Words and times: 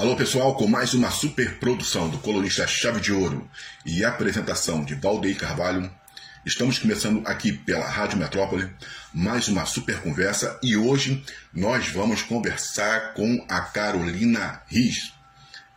Alô 0.00 0.16
pessoal, 0.16 0.54
com 0.54 0.66
mais 0.66 0.94
uma 0.94 1.10
super 1.10 1.58
produção 1.58 2.08
do 2.08 2.16
colorista 2.16 2.66
Chave 2.66 3.02
de 3.02 3.12
Ouro 3.12 3.46
e 3.84 4.02
apresentação 4.02 4.82
de 4.82 4.94
Valdeir 4.94 5.36
Carvalho, 5.36 5.94
estamos 6.42 6.78
começando 6.78 7.22
aqui 7.26 7.52
pela 7.52 7.86
Rádio 7.86 8.16
Metrópole 8.16 8.70
mais 9.12 9.46
uma 9.46 9.66
super 9.66 10.00
conversa 10.00 10.58
e 10.62 10.74
hoje 10.74 11.22
nós 11.52 11.88
vamos 11.88 12.22
conversar 12.22 13.12
com 13.12 13.44
a 13.46 13.60
Carolina 13.60 14.62
Riz. 14.68 15.12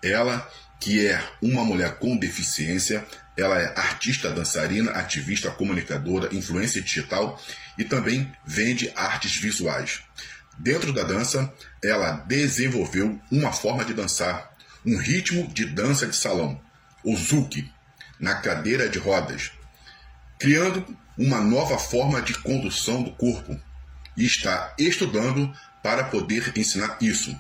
Ela 0.01 0.49
que 0.79 1.05
é 1.05 1.21
uma 1.41 1.65
mulher 1.65 1.97
com 1.97 2.15
deficiência, 2.15 3.05
ela 3.35 3.59
é 3.59 3.77
artista, 3.77 4.29
dançarina, 4.31 4.91
ativista, 4.91 5.51
comunicadora, 5.51 6.33
influência 6.33 6.81
digital 6.81 7.41
e 7.77 7.83
também 7.83 8.31
vende 8.45 8.89
artes 8.95 9.35
visuais. 9.35 10.01
Dentro 10.57 10.93
da 10.93 11.03
dança, 11.03 11.51
ela 11.83 12.11
desenvolveu 12.27 13.19
uma 13.31 13.51
forma 13.51 13.83
de 13.83 13.93
dançar, 13.93 14.53
um 14.85 14.97
ritmo 14.97 15.47
de 15.47 15.65
dança 15.65 16.05
de 16.05 16.15
salão, 16.15 16.59
o 17.03 17.15
Zuki, 17.15 17.71
na 18.19 18.35
cadeira 18.35 18.87
de 18.87 18.99
rodas, 18.99 19.51
criando 20.39 20.85
uma 21.17 21.41
nova 21.41 21.77
forma 21.77 22.21
de 22.21 22.33
condução 22.35 23.03
do 23.03 23.11
corpo 23.11 23.59
e 24.15 24.25
está 24.25 24.73
estudando 24.77 25.53
para 25.81 26.05
poder 26.05 26.51
ensinar 26.55 26.97
isso. 27.01 27.35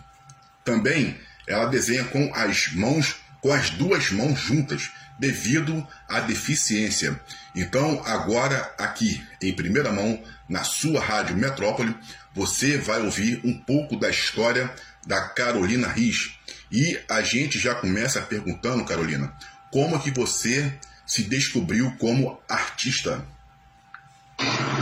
Também 0.63 1.17
ela 1.47 1.65
desenha 1.65 2.03
com 2.05 2.33
as 2.33 2.73
mãos, 2.73 3.15
com 3.41 3.51
as 3.51 3.69
duas 3.69 4.11
mãos 4.11 4.39
juntas, 4.39 4.91
devido 5.19 5.85
à 6.07 6.19
deficiência. 6.19 7.19
Então, 7.55 8.01
agora 8.05 8.73
aqui 8.77 9.23
em 9.41 9.53
primeira 9.53 9.91
mão, 9.91 10.21
na 10.49 10.63
sua 10.63 10.99
rádio 10.99 11.37
Metrópole, 11.37 11.95
você 12.33 12.77
vai 12.77 13.01
ouvir 13.01 13.41
um 13.43 13.53
pouco 13.53 13.95
da 13.95 14.09
história 14.09 14.73
da 15.05 15.21
Carolina 15.21 15.87
Riz. 15.87 16.31
E 16.71 16.99
a 17.09 17.21
gente 17.21 17.59
já 17.59 17.75
começa 17.75 18.21
perguntando, 18.21 18.83
Carolina, 18.83 19.31
como 19.71 19.99
que 19.99 20.11
você 20.11 20.73
se 21.05 21.23
descobriu 21.23 21.93
como 21.99 22.39
artista? 22.49 23.23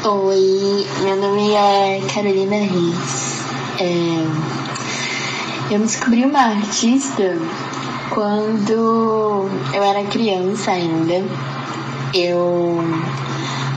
Oi, 0.04 0.86
meu 1.04 1.16
nome 1.18 1.52
é 1.52 2.02
Carolina 2.14 2.58
Riz. 2.58 3.42
É... 3.80 5.74
Eu 5.74 5.80
me 5.80 5.86
descobri 5.86 6.24
uma 6.24 6.40
artista 6.40 7.38
quando 8.10 9.50
eu 9.74 9.84
era 9.84 10.04
criança 10.06 10.72
ainda. 10.72 11.24
Eu 12.14 12.84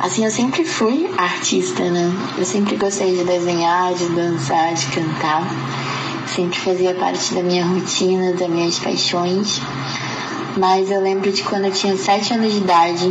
Assim, 0.05 0.23
eu 0.23 0.31
sempre 0.31 0.67
fui 0.67 1.09
artista, 1.17 1.83
né? 1.91 2.13
Eu 2.37 2.45
sempre 2.45 2.77
gostei 2.77 3.17
de 3.17 3.25
desenhar, 3.25 3.95
de 3.95 4.05
dançar, 4.11 4.75
de 4.75 4.85
cantar. 4.89 5.49
Sempre 6.27 6.59
fazia 6.59 6.95
parte 6.95 7.33
da 7.33 7.43
minha 7.43 7.65
rotina, 7.65 8.35
das 8.35 8.51
minhas 8.51 8.79
paixões. 8.79 9.63
Mas 10.59 10.91
eu 10.91 11.01
lembro 11.01 11.33
de 11.33 11.43
quando 11.43 11.65
eu 11.65 11.73
tinha 11.73 11.97
sete 11.97 12.35
anos 12.35 12.53
de 12.53 12.59
idade 12.59 13.11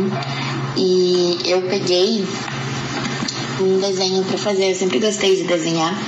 e 0.76 1.36
eu 1.44 1.62
peguei 1.62 2.24
um 3.60 3.80
desenho 3.80 4.22
para 4.22 4.38
fazer. 4.38 4.70
Eu 4.70 4.76
sempre 4.76 5.00
gostei 5.00 5.34
de 5.34 5.42
desenhar. 5.42 6.00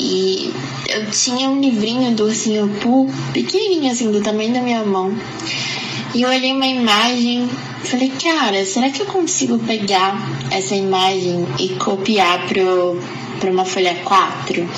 E 0.00 0.52
eu 0.88 1.08
tinha 1.12 1.48
um 1.48 1.60
livrinho 1.60 2.16
do 2.16 2.24
ursinho 2.24 2.68
Pooh, 2.82 3.08
pequenininho 3.32 3.92
assim, 3.92 4.10
do 4.10 4.20
tamanho 4.20 4.52
da 4.52 4.60
minha 4.60 4.84
mão. 4.84 5.16
E 6.16 6.22
eu 6.22 6.30
olhei 6.30 6.52
uma 6.52 6.66
imagem 6.66 7.48
Falei, 7.84 8.12
cara, 8.22 8.64
será 8.64 8.90
que 8.90 9.00
eu 9.00 9.06
consigo 9.06 9.58
pegar 9.58 10.18
essa 10.50 10.74
imagem 10.74 11.46
e 11.58 11.68
copiar 11.70 12.46
para 13.38 13.50
uma 13.50 13.64
folha 13.64 13.94
4? 14.04 14.68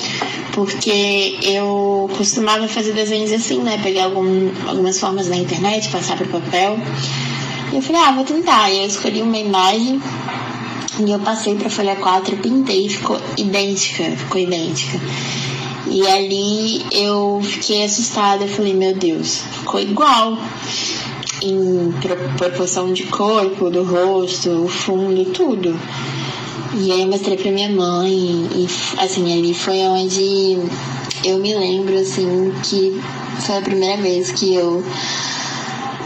Porque 0.53 1.37
eu 1.41 2.09
costumava 2.15 2.67
fazer 2.67 2.93
desenhos 2.93 3.31
assim, 3.31 3.61
né? 3.61 3.79
Pegar 3.81 4.05
algum, 4.05 4.51
algumas 4.67 4.99
formas 4.99 5.27
na 5.29 5.35
internet, 5.35 5.89
passar 5.89 6.17
para 6.17 6.27
papel. 6.27 6.77
E 7.71 7.75
eu 7.75 7.81
falei, 7.81 8.01
ah, 8.01 8.11
vou 8.11 8.23
tentar. 8.23 8.69
E 8.69 8.79
eu 8.79 8.85
escolhi 8.85 9.21
uma 9.21 9.37
imagem 9.37 10.01
e 10.99 11.11
eu 11.11 11.19
passei 11.19 11.55
para 11.55 11.69
folha 11.69 11.95
4, 11.95 12.37
pintei 12.37 12.85
e 12.85 12.89
ficou 12.89 13.19
idêntica, 13.37 14.03
ficou 14.15 14.39
idêntica. 14.39 14.99
E 15.87 16.07
ali 16.07 16.85
eu 16.91 17.41
fiquei 17.43 17.83
assustada, 17.83 18.43
eu 18.43 18.47
falei, 18.47 18.73
meu 18.73 18.93
Deus, 18.93 19.43
ficou 19.51 19.79
igual 19.79 20.37
em 21.41 21.91
proporção 22.37 22.93
de 22.93 23.03
corpo, 23.07 23.69
do 23.69 23.83
rosto, 23.83 24.49
o 24.63 24.67
fundo, 24.67 25.25
tudo. 25.31 25.77
E 26.73 26.91
aí 26.91 27.01
eu 27.01 27.07
mostrei 27.07 27.37
pra 27.37 27.51
minha 27.51 27.69
mãe 27.69 28.13
e 28.13 28.67
assim, 28.97 29.31
ali 29.33 29.53
foi 29.53 29.79
onde 29.79 30.57
eu 31.23 31.37
me 31.37 31.53
lembro 31.53 31.97
assim 31.99 32.51
que 32.63 32.99
foi 33.41 33.57
a 33.57 33.61
primeira 33.61 34.01
vez 34.01 34.31
que 34.31 34.55
eu 34.55 34.83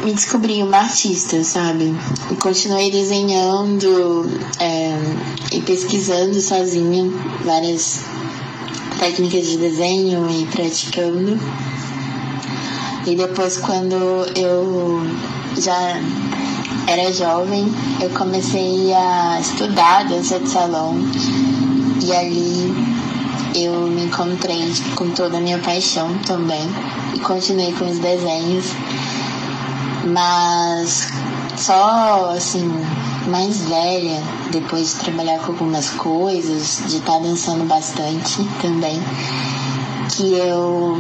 me 0.04 0.14
descobri 0.14 0.62
uma 0.62 0.78
artista, 0.78 1.44
sabe? 1.44 1.94
E 2.32 2.36
continuei 2.36 2.92
desenhando 2.92 4.30
é, 4.60 4.98
e 5.52 5.62
pesquisando 5.62 6.40
sozinha 6.42 7.12
várias 7.44 8.02
técnicas 9.00 9.48
de 9.48 9.58
desenho 9.58 10.28
e 10.30 10.46
praticando. 10.46 11.40
E 13.06 13.16
depois, 13.16 13.58
quando 13.58 13.96
eu 14.36 15.02
já 15.58 16.00
era 16.88 17.14
jovem, 17.14 17.66
eu 18.02 18.10
comecei 18.10 18.92
a 18.94 19.40
estudar 19.40 20.06
dança 20.06 20.40
de 20.40 20.50
salão. 20.50 20.96
E 22.04 22.12
ali 22.12 22.74
eu 23.56 23.88
me 23.88 24.06
encontrei 24.06 24.74
com 24.96 25.10
toda 25.12 25.38
a 25.38 25.42
minha 25.42 25.60
paixão 25.60 26.18
também. 26.26 26.68
E 27.14 27.20
continuei 27.20 27.74
com 27.74 27.86
os 27.86 28.00
desenhos. 28.00 28.66
Mas 30.08 31.08
só 31.58 32.32
assim, 32.36 32.70
mais 33.28 33.62
velha, 33.68 34.22
depois 34.52 34.94
de 34.94 34.96
trabalhar 35.02 35.40
com 35.40 35.52
algumas 35.54 35.90
coisas, 35.92 36.82
de 36.88 36.98
estar 36.98 37.14
tá 37.14 37.20
dançando 37.20 37.66
bastante 37.66 38.44
também, 38.62 39.00
que 40.16 40.34
eu 40.34 40.98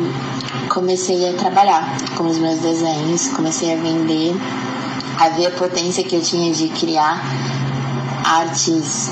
comecei 0.70 1.30
a 1.30 1.34
trabalhar 1.38 1.88
com 2.18 2.26
os 2.26 2.38
meus 2.38 2.60
desenhos, 2.60 3.30
comecei 3.30 3.74
a 3.74 3.78
vender, 3.78 4.36
a 5.18 5.30
ver 5.30 5.48
a 5.48 5.52
potência 5.52 6.04
que 6.04 6.16
eu 6.16 6.22
tinha 6.22 6.52
de 6.54 6.68
criar 6.70 7.24
artes 8.26 9.12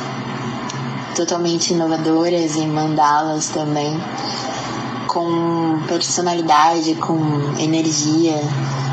totalmente 1.16 1.74
inovadoras 1.74 2.56
e 2.56 2.66
mandalas 2.66 3.47
também, 3.47 3.97
com 5.08 5.80
personalidade, 5.88 6.96
com 6.96 7.20
energia, 7.59 8.41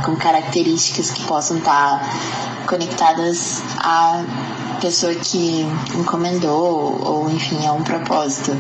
com 0.04 0.15
características 0.15 1.10
que 1.10 1.25
possam 1.25 1.59
estar 1.59 2.00
conectadas 2.66 3.62
à 3.78 4.22
pessoa 4.81 5.15
que 5.15 5.66
encomendou 5.98 7.00
ou 7.04 7.31
enfim 7.31 7.66
a 7.66 7.72
um 7.72 7.82
propósito. 7.82 8.53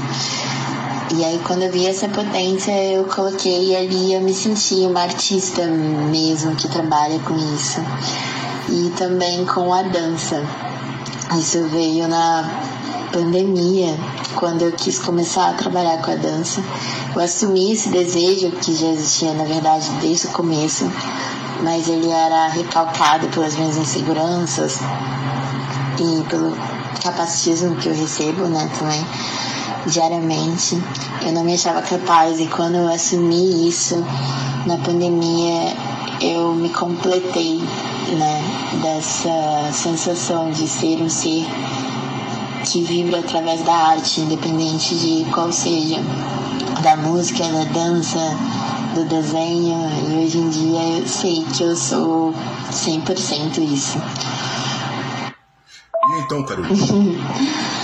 E 1.12 1.24
aí 1.24 1.40
quando 1.44 1.62
eu 1.62 1.72
vi 1.72 1.88
essa 1.88 2.08
potência, 2.08 2.70
eu 2.70 3.04
coloquei 3.04 3.74
ali, 3.74 4.14
eu 4.14 4.20
me 4.20 4.32
senti 4.32 4.74
uma 4.86 5.02
artista 5.02 5.66
mesmo 5.66 6.54
que 6.54 6.68
trabalha 6.68 7.18
com 7.20 7.34
isso. 7.36 7.80
E 8.68 8.90
também 8.96 9.44
com 9.44 9.74
a 9.74 9.82
dança. 9.82 10.40
Isso 11.36 11.64
veio 11.64 12.06
na 12.06 12.48
pandemia, 13.12 13.98
quando 14.36 14.62
eu 14.62 14.70
quis 14.70 15.00
começar 15.00 15.50
a 15.50 15.54
trabalhar 15.54 16.00
com 16.00 16.12
a 16.12 16.14
dança. 16.14 16.62
Eu 17.12 17.20
assumi 17.20 17.72
esse 17.72 17.88
desejo 17.88 18.52
que 18.52 18.72
já 18.72 18.86
existia, 18.86 19.34
na 19.34 19.44
verdade, 19.44 19.90
desde 20.00 20.28
o 20.28 20.30
começo, 20.30 20.88
mas 21.64 21.88
ele 21.88 22.08
era 22.08 22.46
recalcado 22.48 23.26
pelas 23.28 23.56
minhas 23.56 23.76
inseguranças 23.76 24.78
e 25.98 26.22
pelo 26.28 26.56
capacitismo 27.02 27.74
que 27.76 27.88
eu 27.88 27.94
recebo, 27.94 28.44
né, 28.44 28.70
também 28.78 29.04
diariamente. 29.86 30.80
Eu 31.22 31.32
não 31.32 31.44
me 31.44 31.54
achava 31.54 31.82
capaz 31.82 32.40
e 32.40 32.46
quando 32.46 32.76
eu 32.76 32.88
assumi 32.88 33.68
isso 33.68 33.96
na 34.66 34.76
pandemia, 34.78 35.74
eu 36.20 36.54
me 36.54 36.68
completei, 36.68 37.58
né, 37.58 38.42
dessa 38.82 39.72
sensação 39.72 40.50
de 40.50 40.68
ser 40.68 41.00
um 41.00 41.08
ser 41.08 41.46
que 42.64 42.82
vibra 42.82 43.20
através 43.20 43.62
da 43.62 43.72
arte, 43.72 44.20
independente 44.20 44.94
de 44.94 45.24
qual 45.30 45.50
seja, 45.50 45.96
da 46.82 46.96
música, 46.96 47.44
da 47.44 47.64
dança, 47.64 48.18
do 48.94 49.04
desenho. 49.04 49.78
E 50.08 50.24
hoje 50.24 50.38
em 50.38 50.48
dia 50.50 50.98
eu 50.98 51.08
sei 51.08 51.44
que 51.56 51.62
eu 51.62 51.74
sou 51.74 52.34
100% 52.70 53.58
isso. 53.58 53.98
E 56.10 56.20
então, 56.20 56.44
Carolina? 56.44 56.76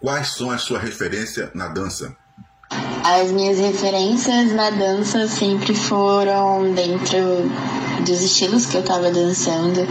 Quais 0.00 0.34
são 0.34 0.50
as 0.50 0.62
suas 0.62 0.82
referências 0.82 1.50
na 1.54 1.68
dança? 1.68 2.14
As 3.02 3.30
minhas 3.30 3.58
referências 3.58 4.52
na 4.52 4.70
dança 4.70 5.26
sempre 5.28 5.74
foram 5.74 6.72
dentro 6.74 7.50
dos 8.04 8.20
estilos 8.22 8.66
que 8.66 8.76
eu 8.76 8.80
estava 8.80 9.10
dançando. 9.10 9.86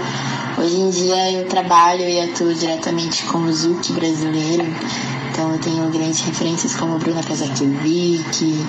Hoje 0.58 0.76
em 0.76 0.90
dia 0.90 1.32
eu 1.32 1.48
trabalho 1.48 2.02
e 2.02 2.20
atuo 2.20 2.54
diretamente 2.54 3.24
com 3.26 3.40
o 3.40 3.54
Zouk 3.54 3.92
brasileiro, 3.94 4.64
Então 5.32 5.52
eu 5.52 5.60
tenho 5.60 5.90
grandes 5.90 6.22
referências 6.22 6.76
como 6.76 7.00
Bruna 7.00 7.24
Kazakovic, 7.24 8.66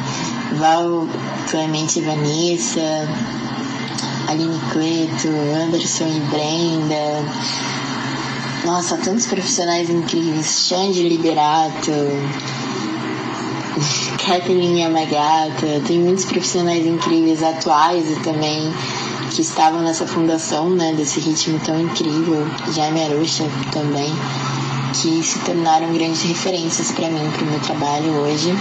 Val 0.59 1.07
Clemente 1.51 2.01
Vanessa, 2.01 3.09
Aline 4.29 4.61
Cleto, 4.73 5.29
Anderson 5.63 6.09
e 6.09 6.21
Brenda. 6.21 7.25
Nossa, 8.67 8.97
tantos 8.97 9.27
profissionais 9.27 9.89
incríveis. 9.89 10.67
Xande 10.67 11.09
Liberato, 11.09 11.89
Kathleen 14.27 14.81
Yamagata. 14.81 15.81
Tem 15.87 16.01
muitos 16.01 16.25
profissionais 16.25 16.85
incríveis 16.85 17.45
atuais 17.45 18.11
e 18.11 18.17
também 18.25 18.75
que 19.31 19.41
estavam 19.41 19.83
nessa 19.83 20.05
fundação, 20.05 20.69
né, 20.69 20.93
desse 20.95 21.21
ritmo 21.21 21.61
tão 21.61 21.81
incrível. 21.81 22.45
Jaime 22.75 23.05
Aruxa 23.05 23.45
também, 23.71 24.13
que 25.01 25.23
se 25.23 25.39
tornaram 25.45 25.93
grandes 25.93 26.23
referências 26.23 26.91
para 26.91 27.09
mim, 27.09 27.31
para 27.31 27.45
o 27.45 27.47
meu 27.49 27.61
trabalho 27.61 28.11
hoje. 28.15 28.53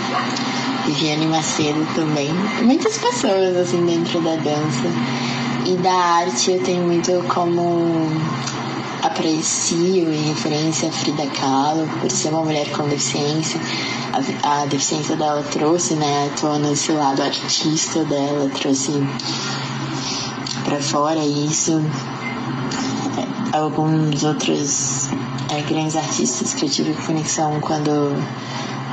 Viviane 0.85 1.25
Macedo 1.25 1.83
também. 1.95 2.29
Muitas 2.61 2.95
pessoas, 2.99 3.57
assim, 3.57 3.83
dentro 3.87 4.21
da 4.21 4.35
dança. 4.35 4.87
E 5.65 5.75
da 5.77 5.91
arte 5.91 6.51
eu 6.51 6.61
tenho 6.61 6.83
muito 6.83 7.11
como 7.27 8.11
aprecio 9.15 10.11
e 10.13 10.17
referência 10.27 10.89
a 10.89 10.91
Frida 10.91 11.25
Kahlo 11.27 11.87
por 12.01 12.11
ser 12.11 12.29
uma 12.29 12.43
mulher 12.43 12.69
com 12.71 12.83
deficiência. 12.89 13.59
A, 14.43 14.63
a 14.63 14.65
deficiência 14.65 15.15
dela 15.15 15.41
trouxe, 15.43 15.95
né, 15.95 16.29
tona 16.39 16.71
esse 16.71 16.91
lado 16.91 17.21
artista 17.23 18.03
dela, 18.03 18.49
trouxe 18.53 18.91
para 20.65 20.81
fora 20.81 21.23
isso. 21.25 21.81
É, 23.53 23.57
alguns 23.57 24.21
outros 24.25 25.07
é, 25.49 25.61
grandes 25.61 25.95
artistas 25.95 26.53
que 26.53 26.65
eu 26.65 26.69
tive 26.69 26.93
conexão 27.05 27.61
quando 27.61 28.13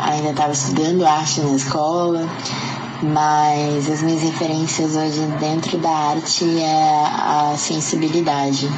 ainda 0.00 0.30
estava 0.30 0.52
estudando 0.52 1.04
arte 1.04 1.40
na 1.40 1.56
escola 1.56 2.28
mas 3.02 3.90
as 3.90 4.02
minhas 4.02 4.22
referências 4.22 4.94
hoje 4.94 5.20
dentro 5.40 5.76
da 5.78 5.90
arte 5.90 6.44
é 6.60 7.04
a 7.04 7.54
sensibilidade, 7.56 8.69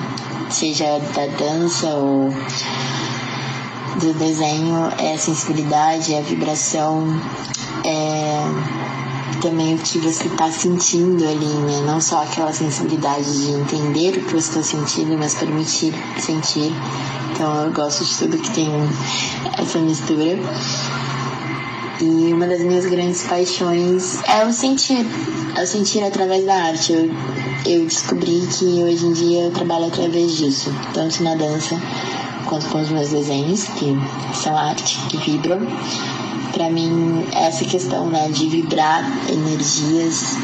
seja 0.50 0.98
da 1.14 1.26
dança 1.26 1.86
ou 1.88 2.30
do 4.00 4.14
desenho, 4.14 4.90
é 4.98 5.14
a 5.14 5.18
sensibilidade, 5.18 6.14
é 6.14 6.18
a 6.18 6.22
vibração, 6.22 7.20
é 7.84 8.84
também 9.40 9.74
o 9.74 9.78
que 9.78 9.98
você 9.98 10.26
está 10.26 10.50
sentindo 10.50 11.22
ali, 11.22 11.44
né? 11.44 11.82
Não 11.86 12.00
só 12.00 12.22
aquela 12.22 12.52
sensibilidade 12.52 13.24
de 13.24 13.52
entender 13.52 14.16
o 14.16 14.24
que 14.24 14.32
você 14.32 14.58
está 14.58 14.62
sentindo, 14.62 15.18
mas 15.18 15.34
permitir 15.34 15.92
sentir. 16.18 16.72
Então 17.30 17.64
eu 17.64 17.72
gosto 17.72 18.04
de 18.04 18.16
tudo 18.16 18.38
que 18.38 18.50
tem 18.52 18.70
essa 19.58 19.78
mistura. 19.80 20.38
E 22.00 22.32
uma 22.32 22.48
das 22.48 22.60
minhas 22.60 22.86
grandes 22.86 23.22
paixões 23.22 24.20
é 24.24 24.44
o 24.44 24.52
sentir, 24.52 25.06
é 25.56 25.62
o 25.62 25.66
sentir 25.66 26.02
através 26.02 26.44
da 26.44 26.54
arte. 26.54 26.92
Eu, 26.92 27.10
eu 27.64 27.84
descobri 27.86 28.40
que 28.58 28.64
hoje 28.82 29.06
em 29.06 29.12
dia 29.12 29.42
eu 29.44 29.52
trabalho 29.52 29.86
através 29.86 30.32
disso, 30.32 30.74
tanto 30.92 31.22
na 31.22 31.36
dança 31.36 31.80
quanto 32.46 32.66
com 32.66 32.80
os 32.80 32.90
meus 32.90 33.10
desenhos, 33.10 33.64
que 33.64 33.96
são 34.34 34.56
arte, 34.56 34.98
que 35.08 35.18
vibram. 35.18 35.60
Para 36.52 36.68
mim, 36.68 37.26
essa 37.32 37.64
questão 37.64 38.08
né, 38.08 38.28
de 38.28 38.48
vibrar 38.48 39.04
energias, 39.28 40.36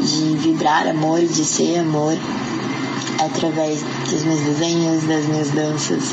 de 0.00 0.36
vibrar 0.36 0.88
amor, 0.88 1.20
de 1.20 1.44
ser 1.44 1.78
amor, 1.78 2.16
através 3.24 3.84
dos 4.10 4.24
meus 4.24 4.40
desenhos, 4.40 5.04
das 5.04 5.26
minhas 5.26 5.50
danças, 5.52 6.12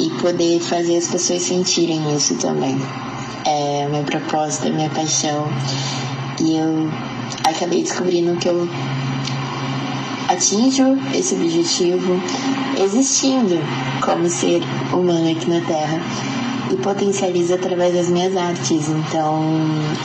e 0.00 0.10
poder 0.20 0.58
fazer 0.60 0.96
as 0.96 1.06
pessoas 1.06 1.42
sentirem 1.42 2.16
isso 2.16 2.34
também 2.34 2.80
é 3.46 3.86
o 3.86 3.90
meu 3.90 4.04
propósito, 4.04 4.68
a 4.68 4.70
minha 4.70 4.90
paixão. 4.90 5.48
E 6.40 6.56
eu 6.56 6.90
acabei 7.44 7.82
descobrindo 7.82 8.36
que 8.38 8.48
eu 8.48 8.68
atinjo 10.28 10.96
esse 11.14 11.34
objetivo 11.34 12.20
existindo 12.82 13.56
como 14.04 14.28
ser 14.28 14.62
humano 14.92 15.30
aqui 15.30 15.48
na 15.48 15.60
Terra 15.60 16.00
e 16.72 16.76
potencializo 16.76 17.54
através 17.54 17.94
das 17.94 18.08
minhas 18.08 18.36
artes. 18.36 18.88
Então 18.88 19.42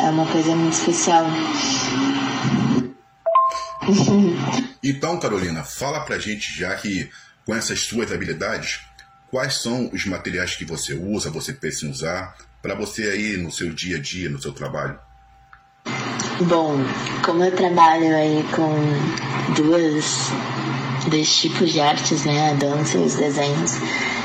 é 0.01 0.10
uma 0.10 0.25
coisa 0.25 0.56
muito 0.56 0.74
especial. 0.74 1.25
então, 4.84 5.19
Carolina, 5.19 5.63
fala 5.63 6.01
pra 6.01 6.19
gente 6.19 6.54
já 6.57 6.75
que 6.75 7.10
com 7.45 7.56
essas 7.56 7.80
suas 7.81 8.12
habilidades, 8.12 8.81
quais 9.31 9.62
são 9.62 9.89
os 9.94 10.06
materiais 10.06 10.56
que 10.56 10.66
você 10.66 10.94
usa, 10.94 11.30
você 11.30 11.54
pensa 11.54 11.86
em 11.86 11.89
usar, 11.89 12.36
para 12.62 12.75
você 12.75 13.04
aí 13.04 13.38
no 13.38 13.51
seu 13.51 13.74
dia 13.74 13.98
a 13.98 14.00
dia, 14.01 14.30
no 14.30 14.42
seu 14.42 14.51
trabalho? 14.51 15.00
Bom, 16.42 16.77
como 17.24 17.44
eu 17.44 17.51
trabalho 17.51 18.15
aí 18.15 18.45
com 18.56 19.54
duas 19.56 20.31
dois 21.09 21.36
tipos 21.38 21.71
de 21.71 21.80
artes, 21.80 22.25
né, 22.25 22.51
a 22.51 22.54
dança 22.54 22.98
e 22.98 23.01
os 23.01 23.15
desenhos, 23.15 23.75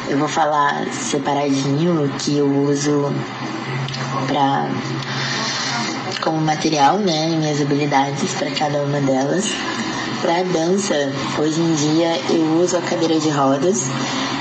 eu 0.08 0.18
vou 0.18 0.28
falar 0.28 0.86
separadinho 0.92 2.12
que 2.18 2.36
eu 2.36 2.46
uso 2.46 3.12
para 4.26 4.68
como 6.20 6.40
material, 6.40 6.98
né, 6.98 7.28
minhas 7.28 7.60
habilidades 7.60 8.32
para 8.34 8.50
cada 8.50 8.82
uma 8.82 9.00
delas. 9.00 9.44
Para 10.22 10.44
dança, 10.44 10.94
hoje 11.36 11.60
em 11.60 11.74
dia 11.74 12.16
eu 12.30 12.60
uso 12.62 12.76
a 12.76 12.80
cadeira 12.80 13.18
de 13.18 13.28
rodas. 13.28 13.88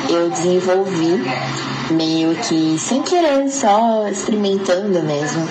Eu 0.08 0.30
desenvolvi 0.30 1.20
meio 1.90 2.36
que 2.36 2.78
sem 2.78 3.02
querer, 3.02 3.50
só 3.50 4.08
experimentando 4.08 5.02
mesmo, 5.02 5.44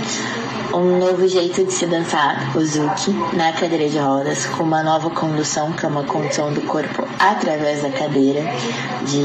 um 0.73 1.01
novo 1.01 1.27
jeito 1.27 1.65
de 1.65 1.73
se 1.73 1.85
dançar 1.85 2.57
o 2.57 2.65
Zuki 2.65 3.11
na 3.33 3.53
cadeira 3.53 3.89
de 3.89 3.99
rodas, 3.99 4.47
com 4.47 4.63
uma 4.63 4.85
nova 4.85 5.11
condução, 5.11 5.73
que 5.73 5.85
é 5.85 5.89
uma 5.89 6.05
condução 6.05 6.53
do 6.53 6.61
corpo 6.61 7.09
através 7.19 7.83
da 7.83 7.91
cadeira, 7.91 8.43
de 9.05 9.25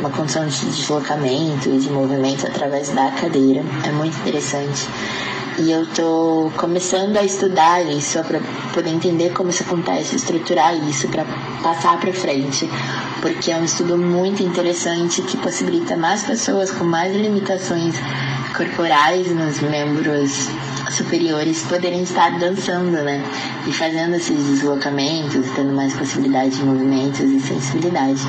uma 0.00 0.10
condução 0.10 0.46
de 0.46 0.66
deslocamento 0.66 1.70
e 1.70 1.78
de 1.78 1.88
movimento 1.88 2.46
através 2.46 2.90
da 2.90 3.10
cadeira. 3.12 3.64
É 3.86 3.90
muito 3.90 4.18
interessante. 4.18 4.86
E 5.58 5.70
eu 5.70 5.86
tô 5.86 6.50
começando 6.56 7.16
a 7.18 7.22
estudar 7.22 7.82
isso 7.82 8.22
para 8.24 8.40
poder 8.72 8.90
entender 8.90 9.32
como 9.32 9.50
isso 9.50 9.62
acontece, 9.62 10.16
estruturar 10.16 10.74
isso 10.88 11.08
para 11.08 11.26
passar 11.62 12.00
para 12.00 12.12
frente, 12.12 12.68
porque 13.20 13.50
é 13.50 13.56
um 13.56 13.64
estudo 13.64 13.98
muito 13.98 14.42
interessante 14.42 15.20
que 15.22 15.36
possibilita 15.36 15.94
mais 15.94 16.22
pessoas 16.22 16.70
com 16.70 16.84
mais 16.84 17.14
limitações 17.14 17.94
corporais 18.56 19.28
nos 19.28 19.60
membros 19.60 20.48
superiores 20.90 21.62
poderem 21.64 22.02
estar 22.02 22.38
dançando, 22.38 23.02
né? 23.02 23.22
E 23.66 23.72
fazendo 23.72 24.14
esses 24.14 24.46
deslocamentos, 24.46 25.46
tendo 25.54 25.74
mais 25.74 25.92
possibilidade 25.94 26.56
de 26.56 26.64
movimentos 26.64 27.20
e 27.20 27.40
sensibilidade. 27.40 28.22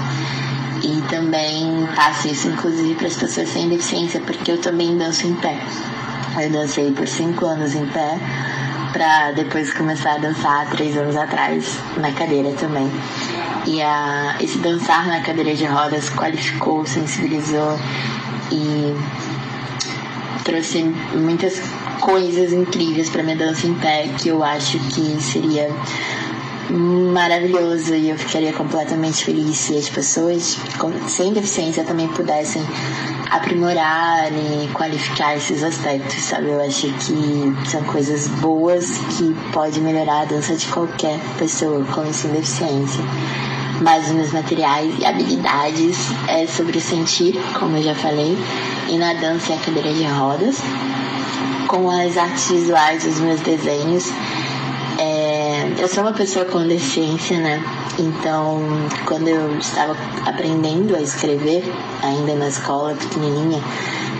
E 0.83 1.01
também 1.09 1.87
passo 1.95 2.27
isso, 2.27 2.49
inclusive, 2.49 2.95
para 2.95 3.07
as 3.07 3.15
pessoas 3.15 3.47
sem 3.47 3.69
deficiência, 3.69 4.19
porque 4.21 4.51
eu 4.51 4.57
também 4.59 4.97
danço 4.97 5.25
em 5.25 5.33
pé. 5.35 5.57
Eu 6.41 6.49
dancei 6.49 6.91
por 6.91 7.07
cinco 7.07 7.45
anos 7.45 7.75
em 7.75 7.85
pé, 7.87 8.17
para 8.91 9.31
depois 9.33 9.71
começar 9.71 10.13
a 10.13 10.17
dançar 10.17 10.67
três 10.71 10.97
anos 10.97 11.15
atrás 11.15 11.77
na 11.97 12.11
cadeira 12.11 12.51
também. 12.53 12.89
E 13.67 13.79
a, 13.81 14.35
esse 14.41 14.57
dançar 14.57 15.05
na 15.07 15.21
cadeira 15.21 15.53
de 15.53 15.65
rodas 15.65 16.09
qualificou, 16.09 16.85
sensibilizou 16.87 17.77
e 18.51 18.95
trouxe 20.43 20.83
muitas 21.13 21.61
coisas 22.01 22.51
incríveis 22.51 23.09
para 23.09 23.21
minha 23.23 23.37
dança 23.37 23.67
em 23.67 23.75
pé 23.75 24.09
que 24.17 24.29
eu 24.29 24.43
acho 24.43 24.79
que 24.89 25.21
seria 25.21 25.69
maravilhoso 26.69 27.93
e 27.93 28.09
eu 28.09 28.17
ficaria 28.17 28.51
completamente 28.53 29.23
feliz 29.23 29.55
se 29.57 29.77
as 29.77 29.87
pessoas 29.87 30.57
sem 31.07 31.31
deficiência 31.31 31.83
também 31.83 32.07
pudessem 32.07 32.63
aprimorar 33.29 34.31
e 34.31 34.67
qualificar 34.73 35.35
esses 35.35 35.63
aspectos, 35.63 36.23
sabe? 36.23 36.47
Eu 36.47 36.61
acho 36.61 36.87
que 36.93 37.69
são 37.69 37.83
coisas 37.83 38.27
boas 38.27 38.97
que 39.17 39.35
pode 39.51 39.79
melhorar 39.81 40.21
a 40.21 40.25
dança 40.25 40.55
de 40.55 40.67
qualquer 40.67 41.19
pessoa 41.37 41.83
com 41.85 42.05
e 42.05 42.13
sem 42.13 42.31
deficiência. 42.31 43.03
Mas 43.81 44.07
os 44.07 44.13
meus 44.13 44.31
materiais 44.31 44.93
e 44.99 45.05
habilidades 45.05 45.97
é 46.27 46.45
sobre 46.47 46.79
sentir, 46.79 47.35
como 47.59 47.77
eu 47.77 47.83
já 47.83 47.95
falei, 47.95 48.37
e 48.87 48.97
na 48.97 49.13
dança 49.13 49.53
é 49.53 49.55
a 49.55 49.59
cadeira 49.59 49.93
de 49.93 50.03
rodas. 50.03 50.57
Com 51.67 51.89
as 51.89 52.17
artes 52.17 52.49
visuais, 52.51 53.03
os 53.05 53.19
meus 53.19 53.41
desenhos, 53.41 54.11
eu 55.83 55.89
sou 55.89 56.01
uma 56.01 56.13
pessoa 56.13 56.45
com 56.45 56.65
deficiência, 56.65 57.37
né? 57.41 57.61
Então, 57.99 58.61
quando 59.05 59.27
eu 59.27 59.57
estava 59.57 59.97
aprendendo 60.25 60.95
a 60.95 61.01
escrever, 61.01 61.61
ainda 62.01 62.35
na 62.35 62.47
escola 62.47 62.95
pequenininha, 62.95 63.61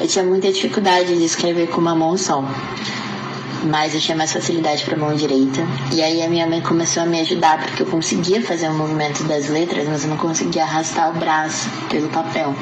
eu 0.02 0.06
tinha 0.06 0.26
muita 0.26 0.52
dificuldade 0.52 1.18
de 1.18 1.24
escrever 1.24 1.70
com 1.70 1.80
uma 1.80 1.96
mão 1.96 2.18
só. 2.18 2.44
mas 3.64 3.96
eu 3.96 4.02
tinha 4.02 4.18
mais 4.18 4.34
facilidade 4.34 4.84
para 4.84 4.98
mão 4.98 5.16
direita. 5.16 5.66
E 5.94 6.04
aí 6.04 6.22
a 6.22 6.28
minha 6.28 6.46
mãe 6.46 6.60
começou 6.60 7.04
a 7.04 7.06
me 7.06 7.22
ajudar 7.22 7.58
porque 7.62 7.84
eu 7.84 7.88
conseguia 7.88 8.42
fazer 8.42 8.68
o 8.68 8.74
movimento 8.74 9.24
das 9.24 9.48
letras, 9.48 9.88
mas 9.88 10.04
eu 10.04 10.10
não 10.10 10.18
conseguia 10.18 10.64
arrastar 10.64 11.12
o 11.12 11.14
braço 11.18 11.70
pelo 11.90 12.10
papel. 12.10 12.54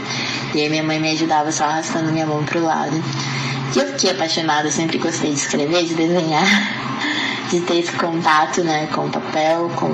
E 0.53 0.61
aí 0.61 0.69
minha 0.69 0.83
mãe 0.83 0.99
me 0.99 1.09
ajudava 1.09 1.51
só 1.51 1.63
arrastando 1.63 2.11
minha 2.11 2.27
mão 2.27 2.43
pro 2.45 2.63
lado. 2.63 3.01
E 3.75 3.79
eu 3.79 3.87
fiquei 3.87 4.11
apaixonada, 4.11 4.69
sempre 4.69 4.99
gostei 4.99 5.31
de 5.31 5.39
escrever, 5.39 5.85
de 5.85 5.95
desenhar, 5.95 6.45
de 7.51 7.59
ter 7.61 7.79
esse 7.79 7.91
contato, 7.91 8.63
né, 8.63 8.87
com 8.87 9.09
papel, 9.09 9.69
com 9.75 9.89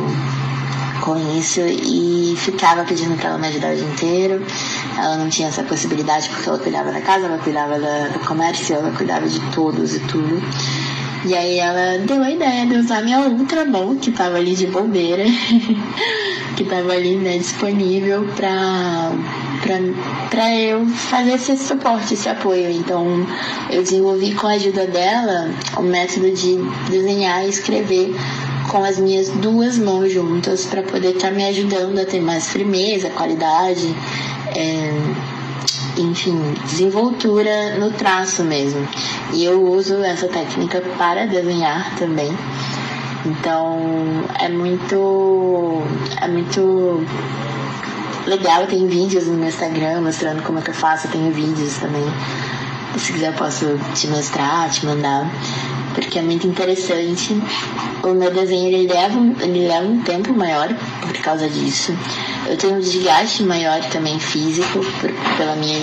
com 1.02 1.16
isso 1.40 1.62
e 1.62 2.36
ficava 2.36 2.84
pedindo 2.84 3.16
para 3.16 3.30
ela 3.30 3.38
me 3.38 3.48
ajudar 3.48 3.72
o 3.72 3.76
dia 3.78 3.86
inteiro. 3.86 4.46
Ela 4.98 5.16
não 5.16 5.30
tinha 5.30 5.48
essa 5.48 5.64
possibilidade 5.64 6.28
porque 6.28 6.50
ela 6.50 6.58
cuidava 6.58 6.92
da 6.92 7.00
casa, 7.00 7.28
ela 7.28 7.38
cuidava 7.38 7.80
da, 7.80 8.10
do 8.10 8.20
comércio, 8.20 8.76
ela 8.76 8.92
cuidava 8.92 9.26
de 9.26 9.40
todos 9.52 9.96
e 9.96 10.00
tudo. 10.02 10.42
E 11.26 11.34
aí 11.34 11.60
ela 11.60 11.98
deu 12.06 12.22
a 12.22 12.30
ideia 12.30 12.66
de 12.66 12.76
usar 12.76 13.02
minha 13.02 13.20
outra 13.20 13.66
mão, 13.66 13.96
que 13.96 14.12
tava 14.12 14.38
ali 14.38 14.54
de 14.54 14.68
bobeira, 14.68 15.24
que 16.56 16.64
tava 16.64 16.92
ali 16.92 17.16
né, 17.16 17.38
disponível 17.38 18.28
pra, 18.36 19.12
pra 20.30 20.56
eu 20.56 20.86
fazer 20.88 21.34
esse 21.34 21.58
suporte, 21.58 22.14
esse 22.14 22.30
apoio. 22.30 22.70
Então 22.72 23.26
eu 23.70 23.84
desenvolvi 23.84 24.34
com 24.34 24.48
a 24.48 24.52
ajuda 24.52 24.88
dela 24.88 25.50
o 25.78 25.82
método 25.82 26.32
de 26.32 26.58
desenhar 26.90 27.46
e 27.46 27.50
escrever 27.50 28.16
com 28.70 28.84
as 28.84 29.00
minhas 29.00 29.30
duas 29.30 29.78
mãos 29.78 30.12
juntas 30.12 30.66
para 30.66 30.84
poder 30.84 31.16
estar 31.16 31.30
tá 31.30 31.34
me 31.34 31.46
ajudando 31.46 32.00
a 32.00 32.06
ter 32.06 32.22
mais 32.22 32.50
firmeza, 32.50 33.10
qualidade, 33.10 33.96
é, 34.56 34.92
enfim, 35.98 36.38
desenvoltura 36.66 37.78
no 37.80 37.92
traço 37.92 38.44
mesmo. 38.44 38.88
E 39.34 39.44
eu 39.44 39.62
uso 39.64 39.96
essa 40.04 40.28
técnica 40.28 40.82
para 40.98 41.26
desenhar 41.26 41.96
também. 41.96 42.32
Então 43.26 43.78
é 44.40 44.48
muito 44.48 45.82
é 46.22 46.28
muito 46.28 47.04
legal, 48.28 48.68
tem 48.68 48.88
vídeos 48.88 49.28
no 49.28 49.34
meu 49.34 49.50
Instagram 49.50 50.02
mostrando 50.02 50.44
como 50.44 50.60
é 50.60 50.62
que 50.62 50.70
eu 50.70 50.76
faço, 50.76 51.08
tenho 51.08 51.32
vídeos 51.32 51.78
também. 51.78 52.06
Se 52.98 53.14
quiser 53.14 53.28
eu 53.28 53.34
posso 53.34 53.66
te 53.94 54.08
mostrar, 54.08 54.70
te 54.70 54.86
mandar 54.86 55.30
porque 55.98 56.20
é 56.20 56.22
muito 56.22 56.46
interessante. 56.46 57.36
O 58.04 58.14
meu 58.14 58.32
desenho 58.32 58.68
ele 58.68 58.88
leva, 58.88 59.20
ele 59.42 59.68
leva 59.68 59.88
um 59.88 60.00
tempo 60.04 60.32
maior 60.32 60.70
por 61.02 61.12
causa 61.24 61.50
disso. 61.50 61.92
Eu 62.48 62.56
tenho 62.56 62.76
um 62.76 62.80
desgaste 62.80 63.42
maior 63.42 63.82
também 63.86 64.20
físico 64.20 64.80
por, 65.02 65.12
pela 65.38 65.56
minha 65.56 65.80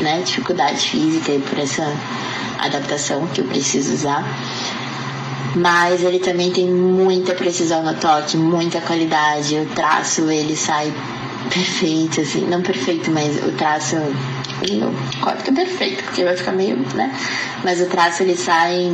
né, 0.00 0.22
dificuldade 0.24 0.78
física 0.78 1.32
e 1.32 1.40
por 1.40 1.58
essa 1.58 1.86
adaptação 2.58 3.26
que 3.26 3.42
eu 3.42 3.44
preciso 3.44 3.92
usar. 3.92 4.24
Mas 5.54 6.02
ele 6.02 6.20
também 6.20 6.50
tem 6.50 6.66
muita 6.66 7.34
precisão 7.34 7.82
no 7.82 7.94
toque, 7.94 8.38
muita 8.38 8.80
qualidade. 8.80 9.56
O 9.56 9.66
traço 9.74 10.30
ele 10.30 10.56
sai 10.56 10.90
perfeito, 11.52 12.20
assim, 12.20 12.46
não 12.46 12.62
perfeito, 12.62 13.10
mas 13.10 13.36
o 13.44 13.52
traço 13.52 13.96
não 13.96 14.92
corta 15.20 15.52
perfeito, 15.52 16.04
porque 16.04 16.24
vai 16.24 16.36
ficar 16.36 16.52
meio, 16.52 16.76
né? 16.94 17.14
Mas 17.64 17.80
o 17.80 17.86
traço 17.86 18.22
ele 18.22 18.36
sai 18.36 18.90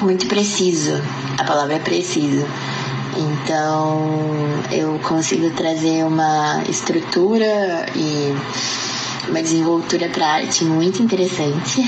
muito 0.00 0.26
preciso. 0.26 0.92
A 1.38 1.44
palavra 1.44 1.74
é 1.74 1.78
preciso. 1.78 2.46
Então 3.16 4.10
eu 4.70 4.98
consigo 5.00 5.50
trazer 5.50 6.04
uma 6.04 6.62
estrutura 6.68 7.86
e 7.94 8.34
uma 9.28 9.42
desenvoltura 9.42 10.08
para 10.08 10.26
arte 10.26 10.64
muito 10.64 11.02
interessante. 11.02 11.82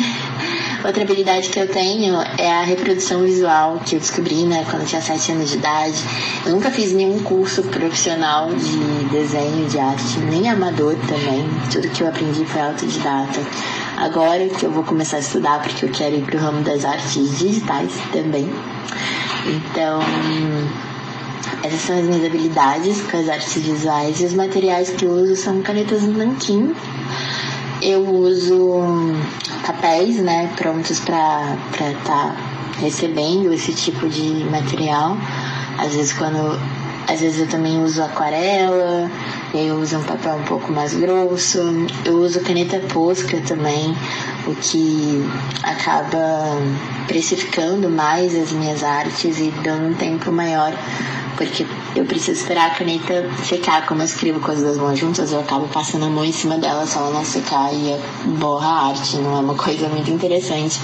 Outra 0.84 1.02
habilidade 1.02 1.48
que 1.48 1.58
eu 1.58 1.66
tenho 1.66 2.14
é 2.36 2.52
a 2.52 2.62
reprodução 2.62 3.22
visual, 3.22 3.80
que 3.86 3.96
eu 3.96 4.00
descobri 4.00 4.44
né, 4.44 4.66
quando 4.68 4.82
eu 4.82 4.86
tinha 4.86 5.00
7 5.00 5.32
anos 5.32 5.48
de 5.48 5.56
idade. 5.56 5.96
Eu 6.44 6.52
nunca 6.52 6.70
fiz 6.70 6.92
nenhum 6.92 7.22
curso 7.22 7.62
profissional 7.62 8.50
de 8.52 9.04
desenho, 9.10 9.66
de 9.66 9.78
arte, 9.78 10.18
nem 10.30 10.50
amador 10.50 10.94
também. 11.08 11.48
Tudo 11.72 11.88
que 11.88 12.02
eu 12.02 12.08
aprendi 12.08 12.44
foi 12.44 12.60
autodidata. 12.60 13.40
Agora 13.96 14.46
que 14.46 14.66
eu 14.66 14.70
vou 14.70 14.84
começar 14.84 15.16
a 15.16 15.20
estudar, 15.20 15.62
porque 15.62 15.86
eu 15.86 15.90
quero 15.90 16.16
ir 16.16 16.22
para 16.22 16.36
o 16.36 16.40
ramo 16.40 16.62
das 16.62 16.84
artes 16.84 17.38
digitais 17.38 17.92
também. 18.12 18.50
Então, 19.46 20.00
essas 21.62 21.80
são 21.80 21.98
as 21.98 22.04
minhas 22.04 22.26
habilidades 22.26 23.00
com 23.10 23.16
as 23.16 23.28
artes 23.30 23.54
visuais 23.54 24.20
e 24.20 24.24
os 24.26 24.34
materiais 24.34 24.90
que 24.90 25.06
eu 25.06 25.12
uso 25.12 25.34
são 25.34 25.62
canetas 25.62 26.02
nanquim. 26.02 26.74
Eu 27.86 28.00
uso 28.08 28.80
papéis, 29.66 30.16
né, 30.16 30.50
prontos 30.56 31.00
para 31.00 31.54
estar 31.78 31.94
tá 32.02 32.36
recebendo 32.80 33.52
esse 33.52 33.74
tipo 33.74 34.08
de 34.08 34.42
material. 34.50 35.18
Às 35.78 35.94
vezes 35.94 36.14
quando 36.14 36.58
às 37.06 37.20
vezes 37.20 37.40
eu 37.40 37.46
também 37.46 37.84
uso 37.84 38.02
aquarela, 38.02 39.10
eu 39.56 39.76
uso 39.76 39.98
um 39.98 40.02
papel 40.02 40.34
um 40.34 40.42
pouco 40.42 40.72
mais 40.72 40.94
grosso, 40.94 41.58
eu 42.04 42.16
uso 42.18 42.40
caneta 42.40 42.80
posca 42.92 43.40
também, 43.46 43.94
o 44.46 44.54
que 44.56 45.24
acaba 45.62 46.58
precificando 47.06 47.88
mais 47.88 48.34
as 48.34 48.52
minhas 48.52 48.82
artes 48.82 49.38
e 49.38 49.52
dando 49.62 49.90
um 49.90 49.94
tempo 49.94 50.32
maior, 50.32 50.72
porque 51.36 51.64
eu 51.94 52.04
preciso 52.04 52.40
esperar 52.40 52.72
a 52.72 52.74
caneta 52.74 53.30
secar. 53.44 53.86
Como 53.86 54.02
eu 54.02 54.06
escrevo 54.06 54.40
coisas 54.40 54.64
das 54.64 54.76
mãos 54.76 54.98
juntas, 54.98 55.32
eu 55.32 55.40
acabo 55.40 55.68
passando 55.68 56.04
a 56.06 56.10
mão 56.10 56.24
em 56.24 56.32
cima 56.32 56.58
dela 56.58 56.86
se 56.86 56.96
ela 56.96 57.10
não 57.10 57.24
secar 57.24 57.72
e 57.72 57.96
borra 58.38 58.66
a 58.66 58.86
arte, 58.88 59.16
não 59.16 59.36
é 59.36 59.40
uma 59.40 59.54
coisa 59.54 59.88
muito 59.88 60.10
interessante. 60.10 60.80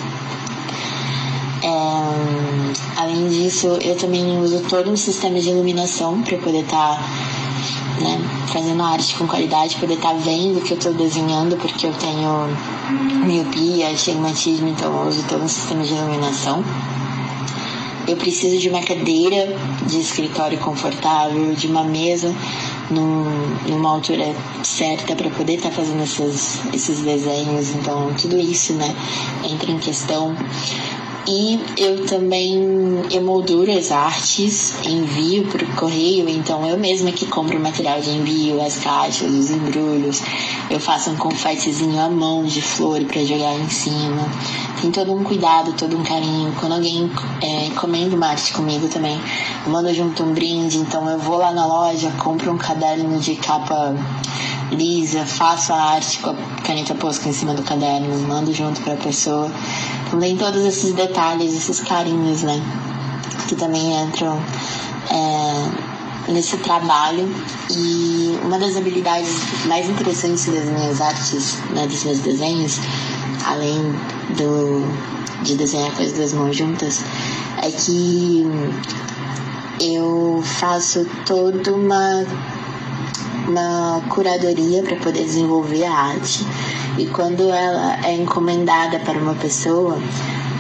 É, 1.62 3.00
além 3.00 3.28
disso, 3.28 3.66
eu 3.82 3.94
também 3.96 4.38
uso 4.38 4.60
todo 4.68 4.90
um 4.90 4.96
sistema 4.96 5.38
de 5.38 5.50
iluminação 5.50 6.22
para 6.22 6.38
poder 6.38 6.62
estar 6.62 6.96
tá, 6.96 7.02
fazendo 8.50 8.82
arte 8.82 9.14
com 9.14 9.26
qualidade, 9.26 9.76
poder 9.76 9.94
estar 9.94 10.10
tá 10.10 10.14
vendo 10.14 10.58
o 10.58 10.62
que 10.62 10.72
eu 10.72 10.78
estou 10.78 10.92
desenhando, 10.92 11.56
porque 11.56 11.86
eu 11.86 11.92
tenho 11.94 12.48
miopia, 13.24 13.90
astigmatismo, 13.90 14.68
então 14.68 14.92
eu 14.92 15.08
uso 15.08 15.24
todo 15.28 15.42
um 15.44 15.48
sistema 15.48 15.82
de 15.82 15.94
iluminação. 15.94 16.64
Eu 18.08 18.16
preciso 18.16 18.58
de 18.58 18.68
uma 18.68 18.82
cadeira 18.82 19.56
de 19.86 20.00
escritório 20.00 20.58
confortável, 20.58 21.54
de 21.54 21.68
uma 21.68 21.84
mesa 21.84 22.34
num, 22.90 23.24
numa 23.68 23.90
altura 23.90 24.34
certa 24.64 25.14
para 25.14 25.30
poder 25.30 25.54
estar 25.54 25.68
tá 25.68 25.76
fazendo 25.76 26.02
esses, 26.02 26.60
esses 26.72 27.00
desenhos. 27.00 27.70
Então, 27.70 28.12
tudo 28.20 28.36
isso 28.36 28.72
né, 28.72 28.94
entra 29.44 29.70
em 29.70 29.78
questão. 29.78 30.34
E 31.26 31.60
eu 31.76 32.06
também 32.06 33.02
emolduro 33.10 33.70
as 33.70 33.92
artes, 33.92 34.74
envio 34.86 35.46
por 35.46 35.62
correio, 35.76 36.28
então 36.28 36.66
eu 36.66 36.78
mesma 36.78 37.12
que 37.12 37.26
compro 37.26 37.58
o 37.58 37.62
material 37.62 38.00
de 38.00 38.10
envio, 38.10 38.60
as 38.60 38.78
caixas, 38.78 39.30
os 39.30 39.50
embrulhos. 39.50 40.22
Eu 40.70 40.80
faço 40.80 41.10
um 41.10 41.16
confetezinho 41.16 42.00
à 42.00 42.08
mão 42.08 42.44
de 42.44 42.62
flor 42.62 43.04
para 43.04 43.22
jogar 43.22 43.54
em 43.54 43.68
cima. 43.68 44.28
Tem 44.80 44.90
todo 44.90 45.12
um 45.12 45.22
cuidado, 45.22 45.74
todo 45.74 45.96
um 45.96 46.02
carinho. 46.02 46.54
Quando 46.58 46.72
alguém 46.72 47.10
é, 47.42 47.66
encomenda 47.66 48.16
uma 48.16 48.28
arte 48.28 48.52
comigo 48.54 48.88
também, 48.88 49.20
eu 49.66 49.70
mando 49.70 49.92
junto 49.92 50.22
um 50.22 50.32
brinde, 50.32 50.78
então 50.78 51.08
eu 51.08 51.18
vou 51.18 51.36
lá 51.36 51.52
na 51.52 51.66
loja, 51.66 52.10
compro 52.18 52.50
um 52.50 52.58
caderno 52.58 53.18
de 53.20 53.36
capa 53.36 53.94
lisa, 54.70 55.24
faço 55.24 55.72
a 55.72 55.94
arte 55.94 56.18
com 56.20 56.30
a 56.30 56.62
caneta 56.62 56.94
posca 56.94 57.28
em 57.28 57.32
cima 57.32 57.54
do 57.54 57.62
caderno, 57.62 58.16
mando 58.26 58.52
junto 58.52 58.80
para 58.82 58.94
a 58.94 58.96
pessoa. 58.96 59.50
Então 60.06 60.20
tem 60.20 60.36
todos 60.36 60.64
esses 60.64 60.92
detalhes, 60.94 61.54
esses 61.54 61.80
carinhos, 61.80 62.42
né? 62.42 62.60
Que 63.48 63.56
também 63.56 63.92
entram 64.02 64.40
é, 65.10 66.32
nesse 66.32 66.56
trabalho. 66.58 67.28
E 67.70 68.38
uma 68.44 68.58
das 68.58 68.76
habilidades 68.76 69.30
mais 69.66 69.88
interessantes 69.88 70.46
das 70.46 70.64
minhas 70.64 71.00
artes, 71.00 71.58
né, 71.70 71.86
dos 71.86 72.04
meus 72.04 72.18
desenhos, 72.20 72.78
além 73.44 73.94
do, 74.36 74.84
de 75.44 75.56
desenhar 75.56 75.92
com 75.92 76.02
as 76.02 76.12
duas 76.12 76.32
mãos 76.32 76.56
juntas, 76.56 77.04
é 77.62 77.70
que 77.70 78.46
eu 79.80 80.42
faço 80.44 81.06
toda 81.26 81.72
uma 81.72 82.24
uma 83.50 84.00
curadoria 84.08 84.82
para 84.82 84.96
poder 84.96 85.24
desenvolver 85.24 85.84
a 85.84 85.92
arte. 85.92 86.46
E 86.96 87.06
quando 87.06 87.50
ela 87.50 87.98
é 88.06 88.14
encomendada 88.14 89.00
para 89.00 89.18
uma 89.18 89.34
pessoa, 89.34 89.98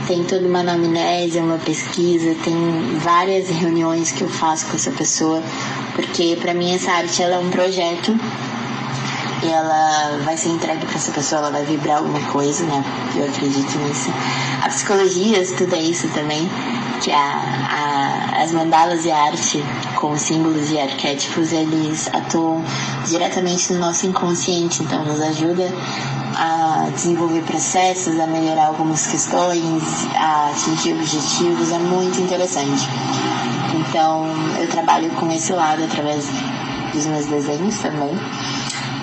tem 0.06 0.24
toda 0.24 0.46
uma 0.46 0.60
anamnese, 0.60 1.38
uma 1.38 1.58
pesquisa, 1.58 2.34
tem 2.42 2.98
várias 2.98 3.48
reuniões 3.48 4.10
que 4.10 4.22
eu 4.22 4.28
faço 4.28 4.66
com 4.66 4.74
essa 4.74 4.90
pessoa, 4.90 5.42
porque 5.94 6.36
para 6.40 6.52
mim 6.52 6.74
essa 6.74 6.90
arte 6.92 7.22
ela 7.22 7.36
é 7.36 7.38
um 7.38 7.50
projeto 7.50 8.18
ela 9.48 10.18
vai 10.24 10.36
ser 10.36 10.50
entregue 10.50 10.84
para 10.86 10.96
essa 10.96 11.12
pessoa, 11.12 11.40
ela 11.40 11.50
vai 11.50 11.64
vibrar 11.64 11.98
alguma 11.98 12.20
coisa, 12.30 12.64
né? 12.64 12.84
Eu 13.16 13.24
acredito 13.26 13.78
nisso. 13.78 14.12
A 14.62 14.68
psicologia 14.68 15.38
estuda 15.40 15.76
isso 15.76 16.08
também, 16.08 16.48
que 17.00 17.10
a, 17.10 17.18
a, 17.18 18.42
as 18.42 18.52
mandalas 18.52 19.04
e 19.04 19.10
a 19.10 19.16
arte 19.16 19.64
com 19.96 20.16
símbolos 20.16 20.70
e 20.70 20.78
arquétipos, 20.78 21.52
eles 21.52 22.08
atuam 22.12 22.62
diretamente 23.06 23.72
no 23.72 23.78
nosso 23.78 24.06
inconsciente, 24.06 24.82
então 24.82 25.04
nos 25.04 25.20
ajuda 25.20 25.68
a 26.36 26.88
desenvolver 26.94 27.42
processos, 27.42 28.18
a 28.18 28.26
melhorar 28.26 28.66
algumas 28.68 29.06
questões, 29.06 29.82
a 30.16 30.50
atingir 30.50 30.94
objetivos, 30.94 31.72
é 31.72 31.78
muito 31.78 32.20
interessante. 32.20 32.88
Então 33.74 34.26
eu 34.58 34.68
trabalho 34.68 35.10
com 35.10 35.30
esse 35.32 35.52
lado 35.52 35.84
através 35.84 36.26
dos 36.92 37.06
meus 37.06 37.26
desenhos 37.26 37.78
também. 37.78 38.10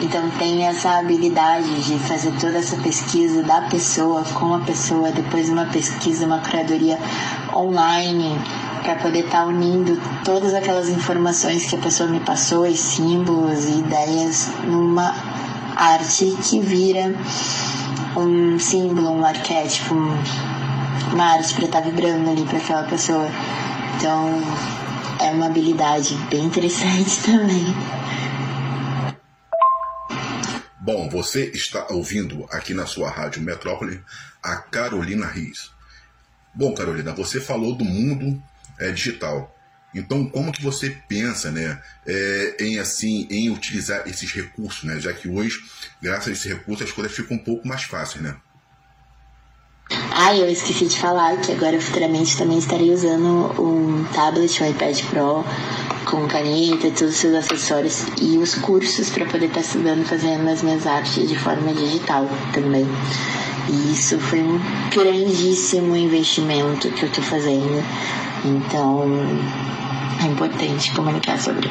Então 0.02 0.30
tem 0.38 0.66
essa 0.66 1.00
habilidade 1.00 1.82
de 1.82 1.98
fazer 2.00 2.32
toda 2.40 2.60
essa 2.60 2.78
pesquisa 2.78 3.42
da 3.42 3.62
pessoa 3.62 4.24
com 4.24 4.54
a 4.54 4.60
pessoa, 4.60 5.12
depois 5.12 5.50
uma 5.50 5.66
pesquisa, 5.66 6.26
uma 6.26 6.40
curadoria 6.40 7.00
online 7.54 8.40
para 8.84 8.96
poder 8.96 9.26
estar 9.26 9.40
tá 9.40 9.46
unindo 9.46 10.00
todas 10.24 10.54
aquelas 10.54 10.88
informações 10.88 11.66
que 11.66 11.76
a 11.76 11.80
pessoa 11.80 12.08
me 12.08 12.20
passou, 12.20 12.66
e 12.66 12.78
símbolos 12.78 13.66
e 13.66 13.80
ideias 13.80 14.50
numa 14.66 15.14
arte 15.76 16.38
que 16.44 16.60
vira 16.60 17.14
um 18.16 18.58
símbolo, 18.60 19.10
um 19.10 19.26
arquétipo, 19.26 19.96
uma 21.12 21.24
arte 21.24 21.54
para 21.56 21.66
estar 21.66 21.82
tá 21.82 21.90
vibrando 21.90 22.30
ali 22.30 22.44
para 22.44 22.60
aquela 22.60 22.84
pessoa. 22.84 23.28
Então 23.98 24.42
é 25.20 25.32
uma 25.32 25.48
habilidade 25.48 26.16
bem 26.30 26.46
interessante 26.46 27.20
também. 27.26 27.76
Bom, 30.88 31.10
você 31.10 31.52
está 31.54 31.86
ouvindo 31.90 32.48
aqui 32.50 32.74
na 32.74 32.86
sua 32.86 33.10
rádio 33.10 33.42
Metrópole 33.42 34.02
a 34.42 34.56
Carolina 34.56 35.28
Riz. 35.28 35.70
Bom, 36.56 36.74
Carolina, 36.74 37.12
você 37.12 37.42
falou 37.42 37.76
do 37.76 37.84
mundo 37.84 38.42
é, 38.80 38.90
digital. 38.90 39.54
Então, 39.94 40.30
como 40.30 40.50
que 40.50 40.64
você 40.64 40.92
pensa, 41.10 41.52
né, 41.52 41.84
é, 42.06 42.56
em 42.62 42.80
assim, 42.80 43.28
em 43.30 43.50
utilizar 43.50 44.08
esses 44.08 44.32
recursos, 44.32 44.86
né? 44.86 44.98
Já 44.98 45.12
que 45.12 45.28
hoje, 45.28 45.60
graças 46.02 46.30
a 46.30 46.32
esses 46.32 46.46
recursos, 46.46 46.88
as 46.88 46.94
coisas 46.94 47.14
ficam 47.14 47.36
um 47.36 47.44
pouco 47.44 47.68
mais 47.68 47.84
fáceis, 47.84 48.24
né? 48.24 48.38
Ah, 50.20 50.36
eu 50.36 50.50
esqueci 50.50 50.88
de 50.88 51.00
falar 51.00 51.38
que 51.38 51.52
agora 51.52 51.80
futuramente 51.80 52.36
também 52.36 52.58
estarei 52.58 52.92
usando 52.92 53.54
um 53.62 54.04
tablet, 54.06 54.64
um 54.64 54.68
iPad 54.68 55.00
Pro 55.12 55.46
com 56.10 56.28
caneta 56.28 56.90
todos 56.90 57.14
os 57.14 57.18
seus 57.18 57.36
acessórios 57.36 58.04
e 58.20 58.36
os 58.40 58.56
cursos 58.56 59.12
para 59.12 59.28
poder 59.28 59.46
estar 59.46 59.62
tá 59.62 59.68
estudando 59.68 60.04
fazendo 60.08 60.50
as 60.50 60.64
minhas 60.64 60.88
artes 60.88 61.30
de 61.30 61.38
forma 61.38 61.72
digital 61.72 62.28
também. 62.52 62.88
E 63.70 63.94
isso 63.94 64.20
foi 64.20 64.42
um 64.42 64.60
grandíssimo 64.90 65.96
investimento 65.96 66.90
que 66.94 67.04
eu 67.04 67.10
estou 67.10 67.24
fazendo. 67.24 67.84
Então 68.44 69.04
é 70.20 70.26
importante 70.26 70.96
comunicar 70.96 71.40
sobre. 71.40 71.70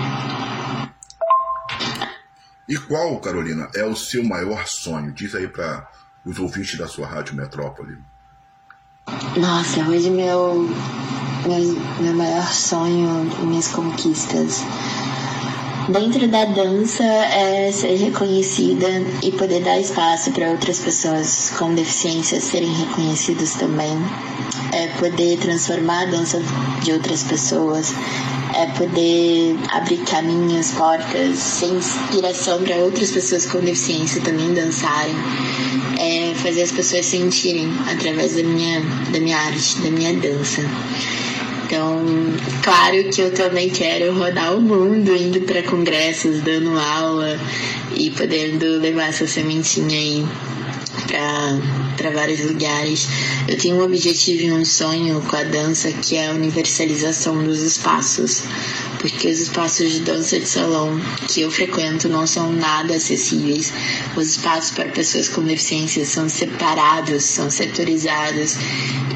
E 2.68 2.76
qual, 2.76 3.18
Carolina, 3.18 3.68
é 3.74 3.84
o 3.84 3.96
seu 3.96 4.22
maior 4.22 4.68
sonho? 4.68 5.10
Diz 5.10 5.34
aí 5.34 5.48
para 5.48 5.84
os 6.24 6.38
ouvintes 6.38 6.78
da 6.78 6.86
sua 6.86 7.08
rádio 7.08 7.34
Metrópole. 7.34 7.98
Nossa, 9.36 9.80
hoje 9.88 10.10
meu, 10.10 10.68
meu, 11.46 11.80
meu 12.00 12.14
maior 12.14 12.52
sonho 12.52 13.30
minhas 13.44 13.68
conquistas 13.68 14.64
dentro 15.88 16.26
da 16.26 16.44
dança 16.44 17.04
é 17.04 17.70
ser 17.70 17.94
reconhecida 17.96 18.88
e 19.22 19.30
poder 19.30 19.62
dar 19.62 19.78
espaço 19.78 20.32
para 20.32 20.50
outras 20.50 20.80
pessoas 20.80 21.52
com 21.56 21.72
deficiência 21.74 22.40
serem 22.40 22.72
reconhecidas 22.72 23.54
também. 23.54 23.96
É 24.72 24.88
poder 24.98 25.38
transformar 25.38 26.02
a 26.02 26.06
dança 26.06 26.42
de 26.82 26.92
outras 26.92 27.22
pessoas, 27.22 27.94
é 28.54 28.66
poder 28.66 29.56
abrir 29.70 29.98
caminhos, 29.98 30.70
portas, 30.72 31.38
ser 31.38 31.66
inspiração 31.66 32.62
para 32.62 32.76
outras 32.76 33.10
pessoas 33.10 33.46
com 33.46 33.60
deficiência 33.60 34.20
também 34.22 34.52
dançarem, 34.54 35.14
é 35.98 36.34
fazer 36.34 36.62
as 36.62 36.72
pessoas 36.72 37.06
sentirem 37.06 37.70
através 37.90 38.34
da 38.34 38.42
minha, 38.42 38.80
da 39.12 39.20
minha 39.20 39.38
arte, 39.38 39.78
da 39.80 39.90
minha 39.90 40.14
dança. 40.14 40.62
Então, 41.66 42.00
claro 42.62 43.10
que 43.10 43.20
eu 43.20 43.34
também 43.34 43.68
quero 43.68 44.16
rodar 44.16 44.56
o 44.56 44.60
mundo, 44.60 45.14
indo 45.16 45.40
para 45.40 45.64
congressos, 45.64 46.40
dando 46.42 46.78
aula 46.78 47.38
e 47.96 48.08
podendo 48.10 48.78
levar 48.78 49.08
essa 49.08 49.26
sementinha 49.26 49.98
aí 49.98 50.24
para 51.06 52.10
vários 52.10 52.40
lugares. 52.40 53.08
Eu 53.48 53.56
tenho 53.56 53.76
um 53.76 53.82
objetivo 53.84 54.42
e 54.42 54.52
um 54.52 54.64
sonho 54.64 55.20
com 55.22 55.36
a 55.36 55.44
dança 55.44 55.92
que 55.92 56.16
é 56.16 56.28
a 56.28 56.32
universalização 56.32 57.42
dos 57.42 57.60
espaços, 57.60 58.42
porque 58.98 59.28
os 59.28 59.40
espaços 59.40 59.92
de 59.92 60.00
dança 60.00 60.38
de 60.38 60.46
salão 60.46 61.00
que 61.28 61.40
eu 61.40 61.50
frequento 61.50 62.08
não 62.08 62.26
são 62.26 62.52
nada 62.52 62.94
acessíveis. 62.94 63.72
Os 64.16 64.30
espaços 64.30 64.72
para 64.72 64.88
pessoas 64.90 65.28
com 65.28 65.42
deficiência 65.42 66.04
são 66.04 66.28
separados, 66.28 67.24
são 67.24 67.50
setorizados, 67.50 68.56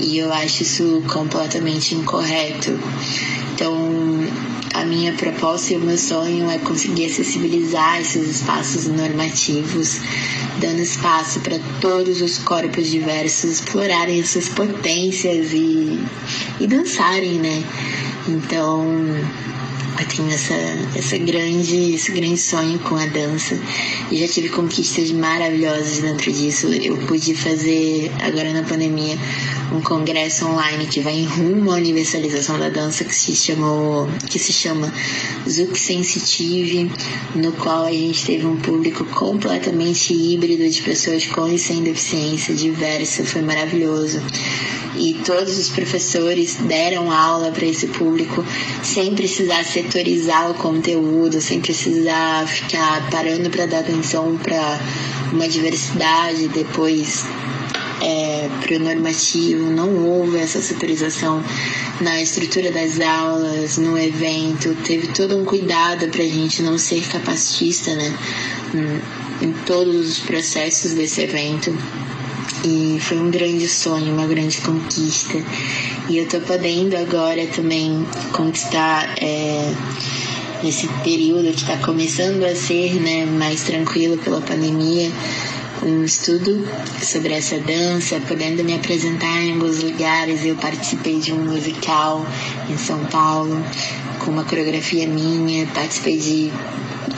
e 0.00 0.18
eu 0.18 0.32
acho 0.32 0.62
isso 0.62 1.02
completamente 1.08 1.94
incorreto. 1.94 2.78
Então, 3.52 3.76
minha 4.90 5.12
proposta 5.12 5.72
e 5.72 5.76
o 5.76 5.80
meu 5.80 5.96
sonho 5.96 6.50
é 6.50 6.58
conseguir 6.58 7.06
acessibilizar 7.06 8.00
esses 8.00 8.28
espaços 8.28 8.88
normativos, 8.88 10.00
dando 10.58 10.80
espaço 10.80 11.38
para 11.40 11.60
todos 11.80 12.20
os 12.20 12.38
corpos 12.38 12.90
diversos 12.90 13.60
explorarem 13.60 14.24
suas 14.24 14.48
potências 14.48 15.52
e, 15.52 16.00
e 16.58 16.66
dançarem, 16.66 17.38
né? 17.38 17.62
Então, 18.26 18.84
eu 19.98 20.06
tenho 20.06 20.30
essa, 20.30 20.54
essa 20.94 21.18
grande, 21.18 21.94
esse 21.94 22.12
grande 22.12 22.36
sonho 22.36 22.78
com 22.80 22.96
a 22.96 23.06
dança 23.06 23.58
e 24.10 24.18
já 24.18 24.28
tive 24.28 24.48
conquistas 24.48 25.10
maravilhosas 25.12 25.98
dentro 25.98 26.32
disso. 26.32 26.68
Eu 26.68 26.96
pude 26.98 27.34
fazer, 27.34 28.10
agora 28.20 28.52
na 28.52 28.62
pandemia, 28.62 29.18
um 29.72 29.80
congresso 29.80 30.46
online 30.46 30.86
que 30.86 31.00
vai 31.00 31.14
em 31.14 31.26
rumo 31.26 31.70
à 31.72 31.74
universalização 31.74 32.58
da 32.58 32.68
dança 32.68 33.04
que 33.04 33.14
se 33.14 33.34
chamou, 33.34 34.08
que 34.28 34.38
se 34.38 34.52
chama 34.52 34.92
Zouk 35.48 35.78
Sensitive, 35.78 36.90
no 37.34 37.52
qual 37.52 37.84
a 37.84 37.92
gente 37.92 38.24
teve 38.24 38.46
um 38.46 38.56
público 38.56 39.04
completamente 39.04 40.12
híbrido 40.14 40.68
de 40.68 40.82
pessoas 40.82 41.26
com 41.26 41.46
e 41.48 41.58
sem 41.58 41.82
deficiência, 41.82 42.54
diversa, 42.54 43.24
foi 43.24 43.42
maravilhoso 43.42 44.20
e 44.96 45.14
todos 45.24 45.58
os 45.58 45.68
professores 45.68 46.56
deram 46.56 47.10
aula 47.10 47.50
para 47.50 47.64
esse 47.64 47.86
público 47.88 48.44
sem 48.82 49.14
precisar 49.14 49.64
setorizar 49.82 50.50
o 50.50 50.54
conteúdo, 50.54 51.40
sem 51.40 51.60
precisar 51.60 52.46
ficar 52.46 53.08
parando 53.10 53.48
para 53.50 53.66
dar 53.66 53.80
atenção 53.80 54.36
para 54.36 54.80
uma 55.32 55.48
diversidade, 55.48 56.48
depois 56.48 57.24
é, 58.02 58.48
para 58.60 58.76
o 58.76 58.78
normativo, 58.78 59.70
não 59.70 59.94
houve 60.06 60.38
essa 60.38 60.60
setorização 60.60 61.42
na 62.00 62.20
estrutura 62.20 62.70
das 62.70 63.00
aulas, 63.00 63.78
no 63.78 63.98
evento, 63.98 64.74
teve 64.84 65.08
todo 65.08 65.36
um 65.36 65.44
cuidado 65.44 66.08
para 66.08 66.22
a 66.22 66.28
gente 66.28 66.62
não 66.62 66.78
ser 66.78 67.06
capacitista, 67.06 67.94
né, 67.94 68.12
em 69.42 69.52
todos 69.64 69.94
os 69.94 70.18
processos 70.18 70.94
desse 70.94 71.22
evento. 71.22 71.76
E 72.64 72.98
foi 73.00 73.18
um 73.18 73.30
grande 73.30 73.66
sonho, 73.68 74.12
uma 74.12 74.26
grande 74.26 74.58
conquista. 74.58 75.38
E 76.10 76.18
eu 76.18 76.26
tô 76.26 76.40
podendo 76.40 76.96
agora 76.96 77.46
também 77.46 78.04
conquistar 78.32 79.14
é, 79.22 79.72
nesse 80.60 80.88
período 81.04 81.52
que 81.52 81.62
está 81.62 81.76
começando 81.76 82.42
a 82.42 82.56
ser 82.56 83.00
né, 83.00 83.24
mais 83.26 83.62
tranquilo 83.62 84.18
pela 84.18 84.40
pandemia, 84.40 85.08
um 85.84 86.02
estudo 86.02 86.66
sobre 87.00 87.32
essa 87.32 87.60
dança, 87.60 88.20
podendo 88.26 88.64
me 88.64 88.74
apresentar 88.74 89.40
em 89.40 89.52
alguns 89.52 89.84
lugares. 89.84 90.44
Eu 90.44 90.56
participei 90.56 91.20
de 91.20 91.32
um 91.32 91.44
musical 91.44 92.26
em 92.68 92.76
São 92.76 93.04
Paulo 93.04 93.64
com 94.18 94.32
uma 94.32 94.42
coreografia 94.42 95.06
minha, 95.06 95.64
participei 95.68 96.18
de 96.18 96.52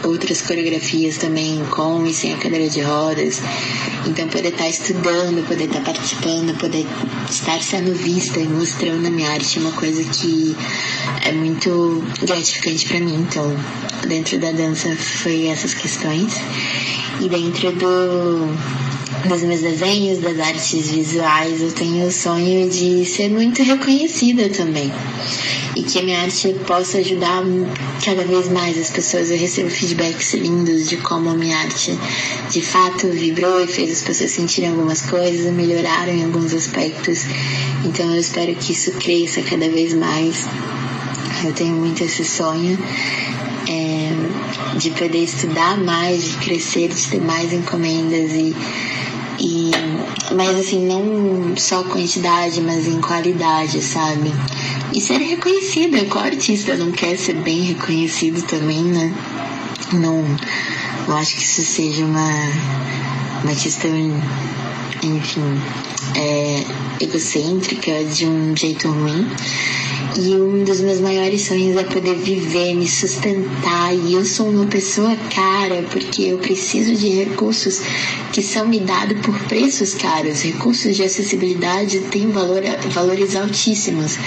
outras 0.04 0.42
coreografias 0.42 1.18
também 1.18 1.62
com 1.70 2.06
e 2.06 2.12
sem 2.12 2.34
a 2.34 2.36
cadeira 2.36 2.68
de 2.68 2.80
rodas. 2.80 3.40
Então 4.06 4.28
poder 4.28 4.48
estar 4.48 4.68
estudando, 4.68 5.46
poder 5.46 5.64
estar 5.64 5.80
participando, 5.80 6.56
poder 6.58 6.86
estar 7.30 7.60
sendo 7.62 7.94
vista 7.94 8.38
e 8.40 8.48
mostrando 8.48 9.06
a 9.06 9.10
minha 9.10 9.30
arte 9.30 9.58
é 9.58 9.60
uma 9.60 9.72
coisa 9.72 10.02
que 10.04 10.56
é 11.24 11.32
muito 11.32 12.02
gratificante 12.20 12.86
para 12.86 13.00
mim. 13.00 13.14
Então, 13.14 13.56
dentro 14.08 14.38
da 14.38 14.52
dança 14.52 14.94
foi 14.96 15.46
essas 15.46 15.74
questões. 15.74 16.34
E 17.20 17.28
dentro 17.28 17.72
do, 17.72 18.48
dos 19.28 19.42
meus 19.42 19.61
desenhos, 19.61 20.18
das 20.18 20.38
artes 20.38 20.90
visuais, 20.90 21.61
eu 21.61 21.72
tenho 21.72 22.06
o 22.06 22.12
sonho 22.12 22.68
de 22.68 23.04
ser 23.04 23.30
muito 23.30 23.62
reconhecida 23.62 24.48
também. 24.48 24.92
e 25.74 25.82
que 25.82 25.98
a 25.98 26.02
minha 26.02 26.20
arte 26.20 26.54
possa 26.66 26.98
ajudar 26.98 27.42
cada 28.04 28.24
vez 28.24 28.48
mais 28.50 28.78
as 28.78 28.90
pessoas. 28.90 29.30
Eu 29.30 29.38
recebo 29.38 29.70
feedbacks 29.70 30.35
lindos 30.35 30.87
de 30.87 30.98
como 30.98 31.30
a 31.30 31.35
minha 31.35 31.56
arte 31.56 31.98
de 32.50 32.61
fato 32.61 33.08
vibrou 33.08 33.64
e 33.64 33.66
fez 33.66 33.90
as 33.90 34.02
pessoas 34.02 34.32
sentirem 34.32 34.68
algumas 34.70 35.00
coisas, 35.00 35.50
melhoraram 35.52 36.12
em 36.12 36.24
alguns 36.24 36.52
aspectos. 36.52 37.24
Então 37.87 38.12
eu 38.12 38.20
espero 38.20 38.54
que 38.54 38.72
isso 38.72 38.92
cresça 38.92 39.40
cada 39.42 39.68
vez 39.70 39.94
mais. 39.94 40.46
Eu 41.42 41.52
tenho 41.54 41.74
muito 41.74 42.04
esse 42.04 42.22
sonho 42.22 42.78
é, 43.66 44.76
de 44.76 44.90
poder 44.90 45.24
estudar 45.24 45.78
mais, 45.78 46.24
de 46.24 46.37
crescer, 46.37 46.88
de 46.88 47.08
ter 47.08 47.20
mais 47.20 47.52
encomendas 47.52 48.32
e 48.32 48.54
e, 49.42 49.72
mas 50.37 50.57
assim, 50.61 50.87
não 50.87 51.57
só 51.57 51.83
quantidade, 51.83 52.61
mas 52.61 52.87
em 52.87 53.00
qualidade, 53.00 53.83
sabe? 53.83 54.33
E 54.94 55.00
ser 55.00 55.18
reconhecida, 55.18 56.05
qual 56.05 56.24
artista 56.24 56.76
não 56.76 56.92
quer 56.92 57.18
ser 57.18 57.35
bem 57.35 57.62
reconhecido 57.62 58.40
também, 58.42 58.85
né? 58.85 59.12
Não, 59.94 60.24
não 61.09 61.16
acho 61.16 61.35
que 61.35 61.42
isso 61.42 61.62
seja 61.62 62.05
uma, 62.05 62.31
uma 63.42 63.55
questão, 63.55 63.90
enfim, 65.02 65.61
é, 66.16 66.64
egocêntrica 67.01 68.05
de 68.05 68.27
um 68.27 68.57
jeito 68.57 68.88
ruim. 68.88 69.27
E 70.14 70.35
um 70.35 70.62
dos 70.62 70.81
meus 70.83 71.01
maiores 71.01 71.46
sonhos 71.46 71.75
é 71.75 71.85
poder 71.85 72.16
viver, 72.16 72.75
me 72.75 72.87
sustentar. 72.87 73.94
E 73.94 74.12
eu 74.12 74.25
sou 74.27 74.46
uma 74.51 74.66
pessoa 74.66 75.16
cara, 75.35 75.83
porque 75.90 76.25
eu 76.25 76.38
preciso 76.38 76.94
de 76.94 77.09
recursos 77.09 77.81
que 78.31 78.42
são 78.42 78.68
me 78.68 78.79
dados 78.81 79.18
por 79.22 79.38
preços 79.44 79.94
caros. 79.94 80.42
Recursos 80.42 80.96
de 80.96 81.03
acessibilidade 81.03 82.01
têm 82.11 82.31
valor, 82.31 82.62
valores 82.90 83.35
altíssimos. 83.35 84.18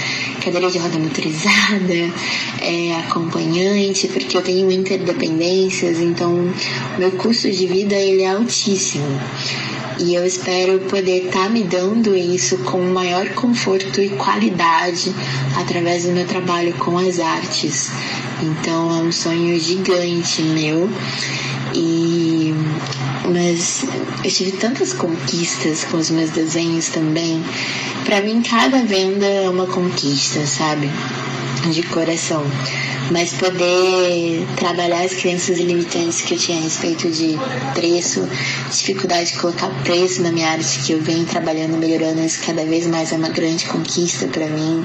Cadeira 0.44 0.72
de 0.72 0.80
roda 0.80 0.98
motorizada, 0.98 2.14
é, 2.62 2.96
acompanhante, 3.06 4.08
porque 4.08 4.38
eu 4.38 4.42
tenho 4.42 4.72
interdependências, 4.72 6.00
então 6.00 6.52
meu 6.98 7.12
custo 7.12 7.50
de 7.52 7.68
vida 7.68 7.96
ele 7.96 8.24
é 8.24 8.30
altíssimo. 8.30 9.20
E 10.00 10.14
eu 10.14 10.26
espero 10.26 10.80
poder 10.80 11.28
estar 11.28 11.46
tá 11.46 11.50
me 11.50 11.64
dando 11.64 11.75
isso 12.16 12.58
com 12.60 12.80
maior 12.82 13.30
conforto 13.30 14.02
e 14.02 14.10
qualidade 14.10 15.14
através 15.56 16.06
do 16.06 16.12
meu 16.12 16.26
trabalho 16.26 16.74
com 16.76 16.98
as 16.98 17.20
artes. 17.20 17.92
Então 18.42 18.92
é 18.92 19.02
um 19.02 19.12
sonho 19.12 19.60
gigante 19.60 20.42
meu. 20.42 20.90
E 21.74 22.54
mas 23.32 23.84
eu 24.24 24.32
tive 24.32 24.54
tantas 24.54 24.94
conquistas 24.94 25.84
com 25.86 25.98
os 25.98 26.10
meus 26.10 26.30
desenhos 26.30 26.90
também. 26.90 27.44
Para 28.06 28.22
mim 28.22 28.42
cada 28.42 28.84
venda 28.84 29.26
é 29.26 29.50
uma 29.50 29.66
conquista, 29.66 30.46
sabe? 30.46 30.90
De 31.72 31.82
coração 31.84 32.46
mas 33.12 33.34
poder 33.34 34.46
trabalhar 34.56 35.04
as 35.04 35.14
crianças 35.14 35.60
limitantes 35.60 36.22
que 36.22 36.34
eu 36.34 36.38
tinha 36.38 36.58
a 36.58 36.62
respeito 36.62 37.10
de 37.10 37.38
preço, 37.74 38.28
dificuldade 38.72 39.34
de 39.34 39.40
colocar 39.40 39.70
preço 39.84 40.22
na 40.22 40.32
minha 40.32 40.50
arte 40.50 40.80
que 40.80 40.94
eu 40.94 41.02
venho 41.02 41.26
trabalhando, 41.26 41.78
melhorando 41.78 42.22
isso 42.22 42.42
cada 42.46 42.66
vez 42.66 42.88
mais 42.88 43.12
é 43.12 43.18
uma 43.18 43.30
grande 43.30 43.66
conquista 43.66 44.28
para 44.28 44.48
mim. 44.48 44.84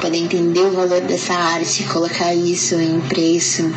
Poder 0.00 0.18
entender 0.18 0.60
o 0.60 0.72
valor 0.72 1.00
dessa 1.00 1.34
arte, 1.34 1.84
colocar 1.84 2.34
isso 2.34 2.74
em 2.76 3.00
preço. 3.00 3.70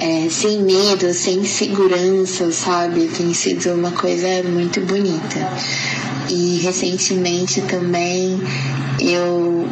É, 0.00 0.30
sem 0.30 0.62
medo, 0.62 1.12
sem 1.12 1.44
segurança, 1.44 2.50
sabe? 2.52 3.08
Tem 3.08 3.34
sido 3.34 3.74
uma 3.74 3.90
coisa 3.90 4.42
muito 4.44 4.80
bonita. 4.80 5.52
E 6.30 6.60
recentemente 6.62 7.60
também 7.62 8.40
eu 8.98 9.68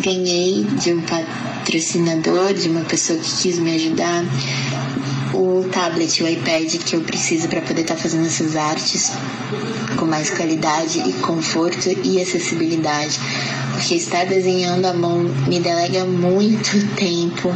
ganhei 0.00 0.64
de 0.64 0.92
um 0.92 1.02
patrocinador, 1.02 2.54
de 2.54 2.68
uma 2.68 2.82
pessoa 2.82 3.18
que 3.18 3.30
quis 3.42 3.58
me 3.58 3.74
ajudar, 3.74 4.24
o 5.34 5.64
tablet, 5.70 6.22
o 6.22 6.28
iPad 6.28 6.74
que 6.76 6.96
eu 6.96 7.02
preciso 7.02 7.48
para 7.48 7.60
poder 7.60 7.82
estar 7.82 7.94
tá 7.94 8.00
fazendo 8.00 8.26
essas 8.26 8.56
artes 8.56 9.12
com 9.96 10.06
mais 10.06 10.30
qualidade 10.30 10.98
e 11.08 11.12
conforto 11.14 11.88
e 12.04 12.20
acessibilidade. 12.20 13.18
Porque 13.72 13.94
estar 13.94 14.26
desenhando 14.26 14.86
à 14.86 14.92
mão 14.92 15.22
me 15.46 15.60
delega 15.60 16.04
muito 16.04 16.86
tempo 16.96 17.54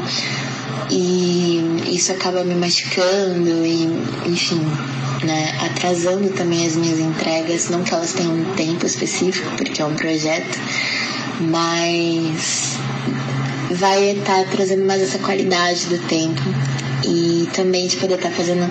e 0.90 1.61
isso 1.87 2.12
acaba 2.12 2.44
me 2.44 2.54
machucando 2.54 3.64
e, 3.64 3.85
enfim, 4.26 4.61
né, 5.24 5.54
atrasando 5.61 6.28
também 6.30 6.66
as 6.66 6.76
minhas 6.76 6.98
entregas. 6.98 7.68
Não 7.70 7.83
que 7.83 7.94
elas 7.94 8.12
tenham 8.12 8.35
um 8.35 8.54
tempo 8.54 8.85
específico, 8.87 9.50
porque 9.57 9.80
é 9.80 9.85
um 9.85 9.94
projeto, 9.94 10.59
mas 11.40 12.76
vai 13.70 14.12
estar 14.12 14.44
tá 14.44 14.50
trazendo 14.50 14.84
mais 14.84 15.02
essa 15.02 15.18
qualidade 15.18 15.86
do 15.86 15.98
tempo 16.06 16.42
e 17.06 17.48
também 17.52 17.86
de 17.86 17.96
poder 17.96 18.14
estar 18.14 18.30
tá 18.30 18.34
fazendo 18.34 18.70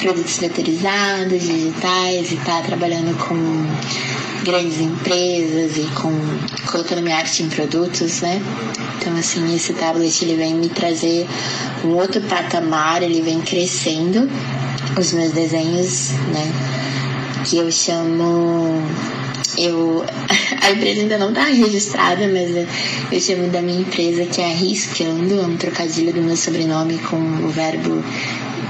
produtos 0.00 0.38
vetorizados, 0.38 1.42
digitais 1.42 2.30
e 2.30 2.34
estar 2.34 2.60
tá 2.60 2.62
trabalhando 2.62 3.16
com 3.26 3.34
grandes 4.44 4.80
empresas 4.80 5.76
e 5.76 5.88
com 6.00 6.12
colocando 6.70 7.02
minha 7.02 7.16
arte 7.16 7.42
em 7.42 7.48
produtos, 7.48 8.20
né? 8.20 8.40
Então 8.98 9.16
assim, 9.16 9.54
esse 9.54 9.72
tablet 9.72 10.22
ele 10.22 10.36
vem 10.36 10.54
me 10.54 10.68
trazer 10.68 11.26
um 11.84 11.90
outro 11.90 12.20
patamar, 12.22 13.02
ele 13.02 13.22
vem 13.22 13.40
crescendo 13.40 14.28
os 14.98 15.12
meus 15.12 15.32
desenhos, 15.32 16.10
né? 16.32 16.52
Que 17.44 17.58
eu 17.58 17.70
chamo 17.70 18.82
eu 19.58 20.04
a 20.62 20.70
empresa 20.70 21.00
ainda 21.00 21.18
não 21.18 21.30
está 21.30 21.42
registrada, 21.44 22.28
mas 22.28 22.50
eu 23.10 23.20
chamo 23.20 23.48
da 23.48 23.60
minha 23.62 23.80
empresa 23.80 24.26
que 24.26 24.40
é 24.40 24.52
Riscando, 24.52 25.40
é 25.40 25.46
um 25.46 25.56
trocadilho 25.56 26.12
do 26.12 26.22
meu 26.22 26.36
sobrenome 26.36 26.98
com 26.98 27.16
o 27.16 27.48
verbo 27.48 28.04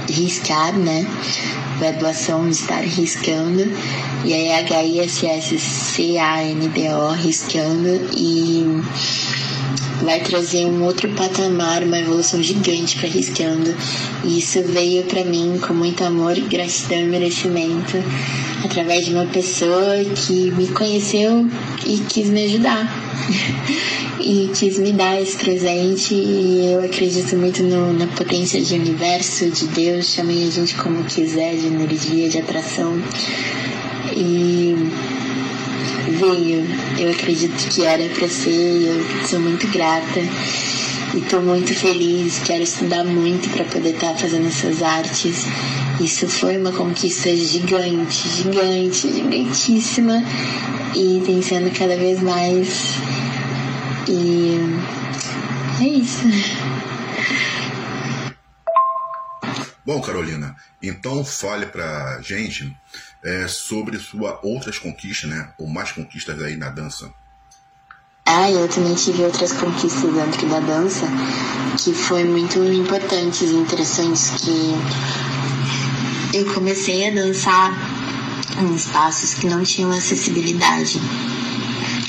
riscar, 0.08 0.72
né? 0.76 1.04
Verbo 1.78 2.06
ação 2.06 2.48
estar 2.48 2.82
riscando. 2.82 3.70
E 4.24 4.32
aí 4.32 4.50
H-I-S-S-C-A-N-D-O, 4.52 7.10
riscando. 7.12 8.08
E 8.16 8.80
vai 10.02 10.20
trazer 10.20 10.66
um 10.66 10.82
outro 10.84 11.08
patamar, 11.10 11.82
uma 11.82 11.98
evolução 11.98 12.42
gigante 12.42 12.98
para 12.98 13.08
Riscando. 13.08 13.74
E 14.24 14.38
isso 14.38 14.62
veio 14.62 15.04
para 15.04 15.24
mim 15.24 15.58
com 15.66 15.74
muito 15.74 16.02
amor, 16.04 16.34
gratidão 16.40 16.98
e 16.98 17.04
merecimento 17.04 17.96
através 18.64 19.06
de 19.06 19.12
uma 19.12 19.26
pessoa 19.26 19.96
que 20.26 20.50
me 20.52 20.68
conheceu 20.68 21.46
e 21.86 21.98
quis 22.08 22.28
me 22.28 22.44
ajudar. 22.44 23.02
e 24.20 24.50
quis 24.54 24.78
me 24.78 24.92
dar 24.92 25.20
esse 25.20 25.36
presente 25.36 26.14
e 26.14 26.72
eu 26.72 26.84
acredito 26.84 27.36
muito 27.36 27.62
no, 27.62 27.92
na 27.92 28.06
potência 28.06 28.60
de 28.60 28.74
universo, 28.74 29.50
de 29.50 29.66
Deus, 29.68 30.06
chamem 30.06 30.46
a 30.46 30.50
gente 30.50 30.74
como 30.76 31.02
quiser, 31.04 31.56
de 31.56 31.66
energia, 31.66 32.28
de 32.28 32.38
atração. 32.38 32.94
E 34.14 34.74
veio. 36.22 36.64
Eu 36.98 37.10
acredito 37.10 37.68
que 37.68 37.84
era 37.84 38.08
para 38.14 38.28
ser, 38.28 38.50
eu 38.50 39.26
sou 39.26 39.40
muito 39.40 39.66
grata 39.68 40.20
e 41.14 41.18
estou 41.18 41.42
muito 41.42 41.74
feliz. 41.74 42.38
Quero 42.44 42.62
estudar 42.62 43.04
muito 43.04 43.48
para 43.50 43.64
poder 43.64 43.94
estar 43.94 44.12
tá 44.12 44.18
fazendo 44.18 44.46
essas 44.46 44.82
artes. 44.82 45.46
Isso 46.00 46.28
foi 46.28 46.56
uma 46.56 46.72
conquista 46.72 47.34
gigante, 47.34 48.28
gigante, 48.28 49.12
gigantíssima 49.12 50.22
e 50.94 51.22
tem 51.26 51.42
sendo 51.42 51.76
cada 51.76 51.96
vez 51.96 52.22
mais. 52.22 52.68
E 54.08 54.58
é 55.80 55.88
isso. 55.88 56.22
Bom, 59.84 60.00
Carolina, 60.00 60.54
então 60.80 61.24
fale 61.24 61.66
pra 61.66 62.20
gente 62.22 62.72
é, 63.22 63.46
sobre 63.46 63.98
suas 63.98 64.36
outras 64.42 64.78
conquistas, 64.78 65.30
né? 65.30 65.52
Ou 65.58 65.68
mais 65.68 65.92
conquistas 65.92 66.42
aí 66.42 66.56
na 66.56 66.70
dança. 66.70 67.12
Ah, 68.26 68.50
eu 68.50 68.68
também 68.68 68.94
tive 68.94 69.24
outras 69.24 69.52
conquistas 69.52 70.12
dentro 70.12 70.48
da 70.48 70.60
dança 70.60 71.06
que 71.76 71.92
foi 71.92 72.24
muito 72.24 72.58
importantes 72.62 73.42
e 73.42 73.54
interessantes 73.54 74.30
que 74.40 74.74
eu 76.36 76.54
comecei 76.54 77.08
a 77.08 77.14
dançar 77.14 77.72
em 78.60 78.74
espaços 78.74 79.34
que 79.34 79.46
não 79.46 79.62
tinham 79.64 79.90
acessibilidade. 79.90 81.00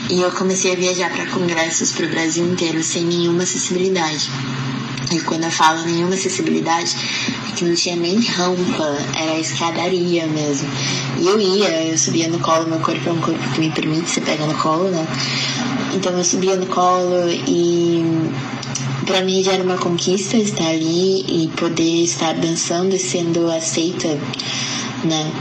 E 0.10 0.22
eu 0.22 0.32
comecei 0.32 0.74
a 0.74 0.76
viajar 0.76 1.10
para 1.12 1.26
congressos 1.28 1.92
para 1.92 2.06
o 2.06 2.10
Brasil 2.10 2.46
inteiro 2.46 2.84
sem 2.84 3.04
nenhuma 3.06 3.44
acessibilidade. 3.44 4.30
E 5.12 5.20
quando 5.22 5.44
eu 5.44 5.52
falo 5.52 5.84
nenhuma 5.84 6.16
acessibilidade, 6.16 6.96
é 7.50 7.56
que 7.56 7.66
não 7.66 7.76
tinha 7.76 7.96
nem 7.96 8.20
rampa, 8.20 8.98
era 9.16 9.38
escadaria 9.38 10.26
mesmo. 10.28 10.70
E 11.20 11.28
eu 11.28 11.40
ia, 11.40 11.84
eu 11.92 11.98
subia 11.98 12.28
no 12.30 12.40
colo, 12.40 12.68
meu 12.68 12.80
corpo 12.80 13.10
é 13.10 13.12
um 13.12 13.22
corpo 13.22 13.50
que 13.54 13.60
me 13.60 13.70
permite, 13.70 14.10
você 14.10 14.22
pega 14.22 14.46
no 14.46 14.56
colo, 14.56 14.90
né? 14.90 15.06
Então 15.94 16.18
eu 16.18 16.24
subia 16.24 16.56
no 16.56 16.66
colo 16.68 17.30
e 17.48 18.04
para 19.06 19.22
mim 19.22 19.44
já 19.44 19.54
era 19.54 19.64
uma 19.64 19.78
conquista 19.78 20.38
estar 20.38 20.68
ali 20.68 21.26
e 21.28 21.48
poder 21.56 22.04
estar 22.04 22.34
dançando 22.34 22.96
e 22.96 23.00
sendo 23.00 23.52
aceita, 23.52 24.08
né? 25.04 25.32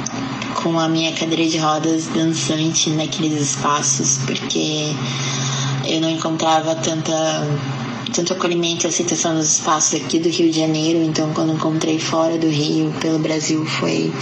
Com 0.63 0.79
a 0.79 0.89
minha 0.89 1.13
cadeira 1.13 1.49
de 1.49 1.59
rodas 1.59 2.09
dançante 2.09 2.91
naqueles 2.91 3.41
espaços, 3.41 4.19
porque 4.27 4.95
eu 5.87 6.01
não 6.01 6.11
encontrava 6.11 6.75
tanta 6.75 7.13
tanto 8.13 8.33
acolhimento 8.35 8.87
e 8.87 8.89
aceitação 8.89 9.35
nos 9.35 9.53
espaços 9.53 10.01
aqui 10.01 10.19
do 10.19 10.29
Rio 10.29 10.51
de 10.51 10.61
Janeiro, 10.61 11.03
então 11.03 11.33
quando 11.33 11.55
encontrei 11.55 11.99
fora 11.99 12.37
do 12.39 12.49
Rio, 12.49 12.93
pelo 13.01 13.19
Brasil, 13.19 13.65
foi, 13.65 14.13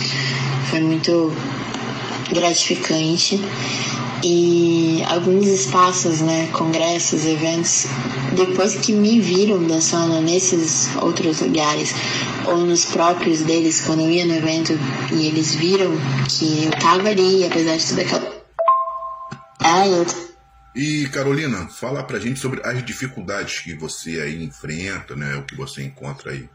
foi 0.70 0.80
muito 0.80 1.32
gratificante. 2.32 3.40
E 4.22 5.02
alguns 5.08 5.46
espaços, 5.46 6.20
né, 6.20 6.50
congressos, 6.52 7.24
eventos, 7.24 7.86
depois 8.36 8.74
que 8.74 8.92
me 8.92 9.18
viram 9.18 9.62
dançando 9.66 10.20
nesses 10.20 10.94
outros 11.00 11.40
lugares, 11.40 11.94
ou 12.46 12.58
nos 12.58 12.84
próprios 12.84 13.40
deles, 13.40 13.80
quando 13.80 14.00
eu 14.00 14.10
ia 14.10 14.26
no 14.26 14.34
evento 14.34 14.78
e 15.12 15.26
eles 15.26 15.54
viram 15.54 15.90
que 16.28 16.64
eu 16.64 16.70
tava 16.72 17.08
ali, 17.08 17.46
apesar 17.46 17.76
de 17.76 17.86
tudo 17.86 18.00
aquela. 18.02 18.30
Ah, 19.60 19.88
eu 19.88 20.04
e 20.74 21.08
Carolina, 21.08 21.68
fala 21.68 22.02
pra 22.04 22.18
gente 22.18 22.38
sobre 22.38 22.60
as 22.64 22.84
dificuldades 22.84 23.60
que 23.60 23.74
você 23.74 24.20
aí 24.20 24.42
enfrenta, 24.42 25.16
né? 25.16 25.36
O 25.36 25.44
que 25.44 25.56
você 25.56 25.82
encontra 25.82 26.32
aí. 26.32 26.48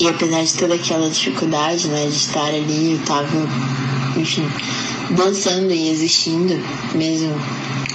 E 0.00 0.08
apesar 0.08 0.44
de 0.44 0.54
toda 0.54 0.74
aquela 0.74 1.08
dificuldade, 1.08 1.88
né, 1.88 2.06
de 2.06 2.16
estar 2.16 2.46
ali, 2.46 2.92
eu 2.92 2.98
tava, 3.04 3.48
enfim, 4.16 4.48
dançando 5.10 5.72
e 5.72 5.90
existindo 5.90 6.58
mesmo 6.94 7.34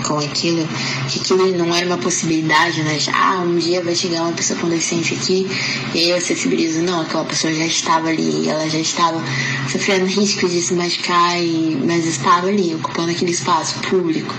com 0.04 0.18
aquilo, 0.18 0.68
que 1.10 1.20
aquilo 1.20 1.58
não 1.58 1.74
era 1.74 1.86
uma 1.86 1.98
possibilidade, 1.98 2.84
né? 2.84 2.98
De, 2.98 3.10
ah, 3.10 3.42
um 3.46 3.58
dia 3.58 3.82
vai 3.82 3.96
chegar 3.96 4.24
uma 4.24 4.34
pessoa 4.34 4.60
com 4.60 4.68
deficiência 4.68 5.16
aqui 5.18 5.48
e 5.94 6.00
aí 6.00 6.10
eu 6.10 6.18
acessibilizo. 6.18 6.82
Não, 6.82 7.02
aquela 7.02 7.24
pessoa 7.24 7.54
já 7.54 7.66
estava 7.66 8.10
ali, 8.10 8.50
ela 8.50 8.70
já 8.70 8.80
estava 8.80 9.24
sofrendo 9.72 10.06
risco 10.06 10.48
de 10.48 10.62
se 10.62 10.74
machucar, 10.74 11.42
e, 11.42 11.78
mas 11.86 12.06
estava 12.06 12.48
ali, 12.48 12.76
ocupando 12.76 13.12
aquele 13.12 13.32
espaço 13.32 13.80
público 13.80 14.36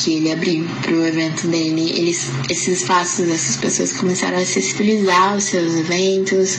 que 0.00 0.14
ele 0.14 0.32
abriu 0.32 0.66
para 0.82 0.94
o 0.94 1.04
evento 1.04 1.46
dele. 1.46 1.90
Eles, 1.90 2.30
esses 2.48 2.80
espaços, 2.80 3.28
essas 3.28 3.56
pessoas 3.56 3.92
começaram 3.92 4.38
a 4.38 4.40
acessibilizar 4.40 5.36
os 5.36 5.44
seus 5.44 5.74
eventos, 5.74 6.58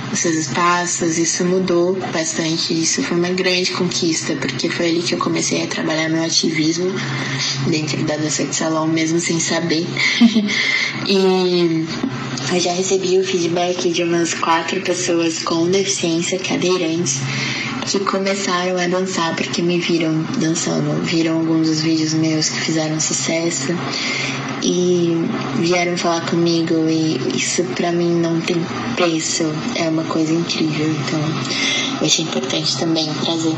os 0.11 0.19
seus 0.19 0.35
espaços, 0.35 1.17
isso 1.17 1.45
mudou 1.45 1.97
bastante. 2.13 2.73
Isso 2.73 3.01
foi 3.03 3.17
uma 3.17 3.29
grande 3.29 3.71
conquista, 3.71 4.35
porque 4.35 4.69
foi 4.69 4.89
ali 4.89 5.01
que 5.01 5.13
eu 5.13 5.19
comecei 5.19 5.63
a 5.63 5.67
trabalhar 5.67 6.09
meu 6.09 6.23
ativismo 6.23 6.91
dentro 7.67 8.03
da 8.03 8.17
dança 8.17 8.43
de 8.43 8.55
salão, 8.55 8.87
mesmo 8.87 9.19
sem 9.19 9.39
saber. 9.39 9.85
e 11.07 11.85
eu 12.53 12.59
já 12.59 12.73
recebi 12.73 13.17
o 13.17 13.23
feedback 13.23 13.89
de 13.91 14.03
umas 14.03 14.33
quatro 14.33 14.81
pessoas 14.81 15.39
com 15.39 15.69
deficiência 15.69 16.37
cadeirantes 16.39 17.19
que 17.85 17.99
começaram 17.99 18.77
a 18.77 18.87
dançar 18.87 19.35
porque 19.35 19.61
me 19.61 19.79
viram 19.79 20.23
dançando, 20.37 21.03
viram 21.03 21.39
alguns 21.39 21.67
dos 21.67 21.81
vídeos 21.81 22.13
meus 22.13 22.49
que 22.49 22.59
fizeram 22.59 22.99
sucesso 22.99 23.75
e 24.63 25.15
vieram 25.59 25.97
falar 25.97 26.21
comigo 26.25 26.73
e 26.87 27.17
isso 27.35 27.63
para 27.75 27.91
mim 27.91 28.13
não 28.19 28.39
tem 28.41 28.57
preço, 28.95 29.43
é 29.75 29.89
uma 29.89 30.00
coisa 30.03 30.33
incrível, 30.33 30.89
então 30.91 31.19
eu 31.99 32.05
achei 32.05 32.25
importante 32.25 32.77
também 32.77 33.07
trazer. 33.13 33.55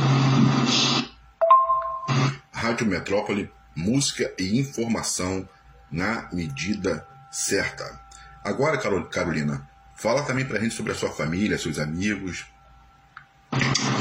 Rádio 2.52 2.88
Metrópole, 2.88 3.50
música 3.76 4.34
e 4.38 4.60
informação 4.60 5.48
na 5.92 6.30
medida 6.32 7.06
certa. 7.32 8.02
Agora, 8.44 8.78
Carolina, 9.10 9.68
fala 9.96 10.24
também 10.24 10.46
pra 10.46 10.60
gente 10.60 10.76
sobre 10.76 10.92
a 10.92 10.96
sua 10.96 11.10
família, 11.10 11.58
seus 11.58 11.80
amigos, 11.80 12.46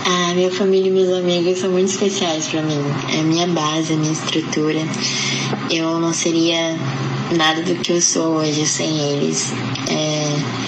ah, 0.05 0.35
minha 0.35 0.51
família 0.51 0.89
e 0.89 0.91
meus 0.91 1.13
amigos 1.13 1.59
são 1.59 1.71
muito 1.71 1.91
especiais 1.91 2.47
para 2.47 2.63
mim. 2.63 2.83
É 3.15 3.21
a 3.21 3.23
minha 3.23 3.47
base, 3.47 3.93
a 3.93 3.97
minha 3.97 4.13
estrutura. 4.13 4.81
Eu 5.71 6.01
não 6.01 6.13
seria 6.13 6.77
nada 7.37 7.63
do 7.63 7.75
que 7.77 7.93
eu 7.93 8.01
sou 8.01 8.37
hoje 8.37 8.67
sem 8.67 8.99
eles. 8.99 9.53
É, 9.91 10.62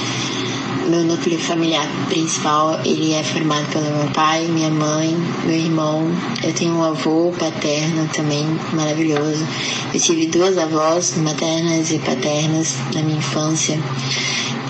meu 0.89 1.03
núcleo 1.05 1.39
familiar 1.39 1.87
principal 2.09 2.79
ele 2.85 3.15
é 3.15 3.23
formado 3.23 3.67
pelo 3.73 3.85
meu 3.85 4.11
pai, 4.13 4.47
minha 4.49 4.71
mãe, 4.71 5.17
meu 5.45 5.57
irmão. 5.57 6.11
Eu 6.43 6.53
tenho 6.53 6.75
um 6.75 6.85
avô 6.85 7.33
paterno 7.39 8.09
também 8.15 8.47
maravilhoso. 8.73 9.47
Eu 9.93 10.01
tive 10.01 10.27
duas 10.27 10.59
avós 10.59 11.17
maternas 11.17 11.91
e 11.91 11.99
paternas 11.99 12.77
na 12.95 13.03
minha 13.03 13.19
infância 13.19 13.79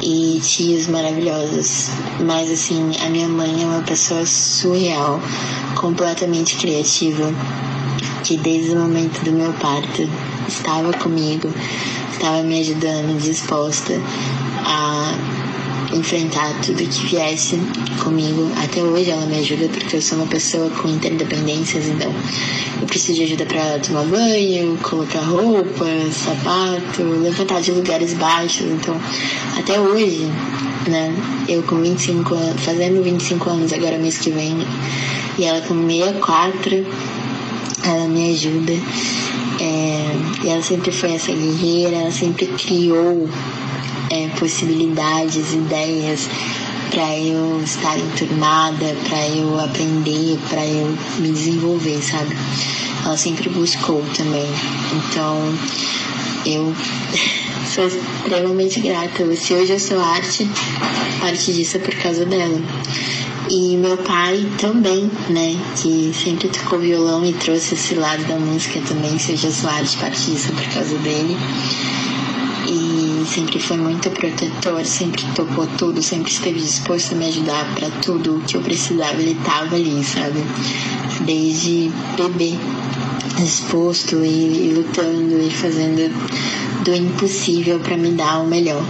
e 0.03 0.41
tios 0.43 0.87
maravilhosos. 0.87 1.91
Mas 2.21 2.51
assim, 2.51 2.93
a 3.05 3.09
minha 3.09 3.29
mãe 3.29 3.63
é 3.63 3.67
uma 3.67 3.83
pessoa 3.83 4.25
surreal, 4.25 5.21
completamente 5.75 6.57
criativa, 6.57 7.33
que 8.23 8.37
desde 8.37 8.73
o 8.73 8.79
momento 8.81 9.25
do 9.25 9.33
meu 9.33 9.53
parto 9.55 10.09
estava 10.47 10.93
comigo, 10.93 11.53
estava 12.13 12.43
me 12.43 12.61
ajudando, 12.61 13.21
disposta 13.21 13.95
a 14.65 15.34
enfrentar 15.93 16.61
tudo 16.61 16.79
que 16.79 17.07
viesse 17.07 17.59
comigo. 18.03 18.51
Até 18.63 18.83
hoje 18.83 19.11
ela 19.11 19.27
me 19.27 19.39
ajuda 19.39 19.69
porque 19.69 19.97
eu 19.97 20.03
sou 20.03 20.19
uma 20.19 20.27
pessoa 20.27 20.71
com 20.71 20.89
interdependências, 20.89 21.87
então 21.87 22.13
eu 22.81 22.87
preciso 22.87 23.19
de 23.19 23.25
ajuda 23.25 23.47
para 23.47 23.79
tomar 23.79 24.05
banho, 24.05 24.77
colocar 24.83 25.21
roupa, 25.21 25.87
sapato, 26.13 27.03
levantar 27.03 27.61
de 27.61 27.73
lugares 27.73 28.15
baixos. 28.15 28.67
Então, 28.67 28.99
até 29.59 29.79
hoje, 29.79 30.31
né, 30.89 31.15
eu 31.49 31.63
com 31.63 31.77
25 31.77 32.35
anos, 32.35 32.63
fazendo 32.63 33.03
25 33.03 33.51
anos 33.51 33.73
agora 33.73 33.99
mês 33.99 34.19
que 34.19 34.31
vem, 34.31 34.57
e 35.39 35.45
ela 35.45 35.61
com 35.63 35.75
64, 35.87 36.87
ela 37.85 38.07
me 38.07 38.31
ajuda. 38.33 38.73
É, 39.61 40.45
e 40.45 40.49
ela 40.49 40.63
sempre 40.63 40.91
foi 40.91 41.13
essa 41.13 41.33
guerreira, 41.33 41.97
ela 41.97 42.11
sempre 42.11 42.47
criou 42.47 43.29
é, 44.15 44.29
possibilidades, 44.39 45.53
ideias 45.53 46.29
para 46.91 47.19
eu 47.19 47.61
estar 47.65 47.99
enturmada, 47.99 48.95
para 49.09 49.29
eu 49.31 49.59
aprender, 49.59 50.39
para 50.49 50.65
eu 50.65 50.97
me 51.19 51.33
desenvolver, 51.33 52.01
sabe? 52.01 52.37
Ela 53.05 53.17
sempre 53.17 53.49
buscou 53.49 54.05
também. 54.17 54.47
Então, 54.93 55.53
eu 56.47 56.73
sou 57.67 57.89
extremamente 57.89 58.79
grata. 58.79 59.35
Se 59.35 59.53
hoje 59.53 59.73
eu 59.73 59.81
sou 59.81 60.01
arte, 60.01 60.49
parte 61.21 61.53
disso 61.53 61.79
é 61.79 61.81
por 61.81 61.95
causa 61.97 62.25
dela. 62.25 62.61
E 63.51 63.77
meu 63.77 63.97
pai 63.97 64.47
também, 64.59 65.11
né, 65.29 65.57
que 65.77 66.13
sempre 66.15 66.49
tocou 66.49 66.79
violão 66.79 67.27
e 67.27 67.33
trouxe 67.33 67.75
esse 67.75 67.95
lado 67.95 68.25
da 68.25 68.39
música 68.39 68.81
também, 68.89 69.19
seja 69.19 69.51
sua 69.51 69.73
arte, 69.73 69.97
parte 69.99 70.31
disso 70.31 70.51
é 70.51 70.55
por 70.55 70.73
causa 70.73 70.97
dele 70.99 71.37
sempre 73.27 73.59
foi 73.59 73.77
muito 73.77 74.11
protetor, 74.11 74.85
sempre 74.85 75.23
topou 75.35 75.67
tudo, 75.79 76.03
sempre 76.03 76.31
esteve 76.31 76.61
disposto 76.61 77.13
a 77.13 77.17
me 77.17 77.27
ajudar 77.27 77.75
para 77.75 77.91
tudo 78.03 78.43
que 78.47 78.57
eu 78.57 78.61
precisava, 78.61 79.21
ele 79.21 79.37
tava 79.45 79.77
ali, 79.77 80.03
sabe? 80.05 80.45
Desde 81.25 81.91
bebê, 82.17 82.55
disposto 83.37 84.25
e, 84.25 84.69
e 84.69 84.75
lutando 84.75 85.41
e 85.41 85.51
fazendo 85.51 86.13
do 86.85 86.95
impossível 86.95 87.81
para 87.81 87.97
me 87.97 88.11
dar 88.11 88.41
o 88.41 88.47
melhor. 88.47 88.85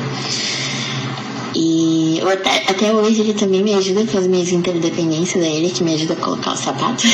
E 1.54 1.83
até, 2.28 2.64
até 2.68 2.92
hoje 2.92 3.20
ele 3.20 3.34
também 3.34 3.62
me 3.62 3.74
ajuda 3.74 4.06
com 4.06 4.18
as 4.18 4.26
minhas 4.26 4.50
interdependências, 4.50 5.42
é 5.42 5.48
ele 5.48 5.70
que 5.70 5.82
me 5.82 5.94
ajuda 5.94 6.14
a 6.14 6.16
colocar 6.16 6.54
os 6.54 6.60
sapatos. 6.60 7.04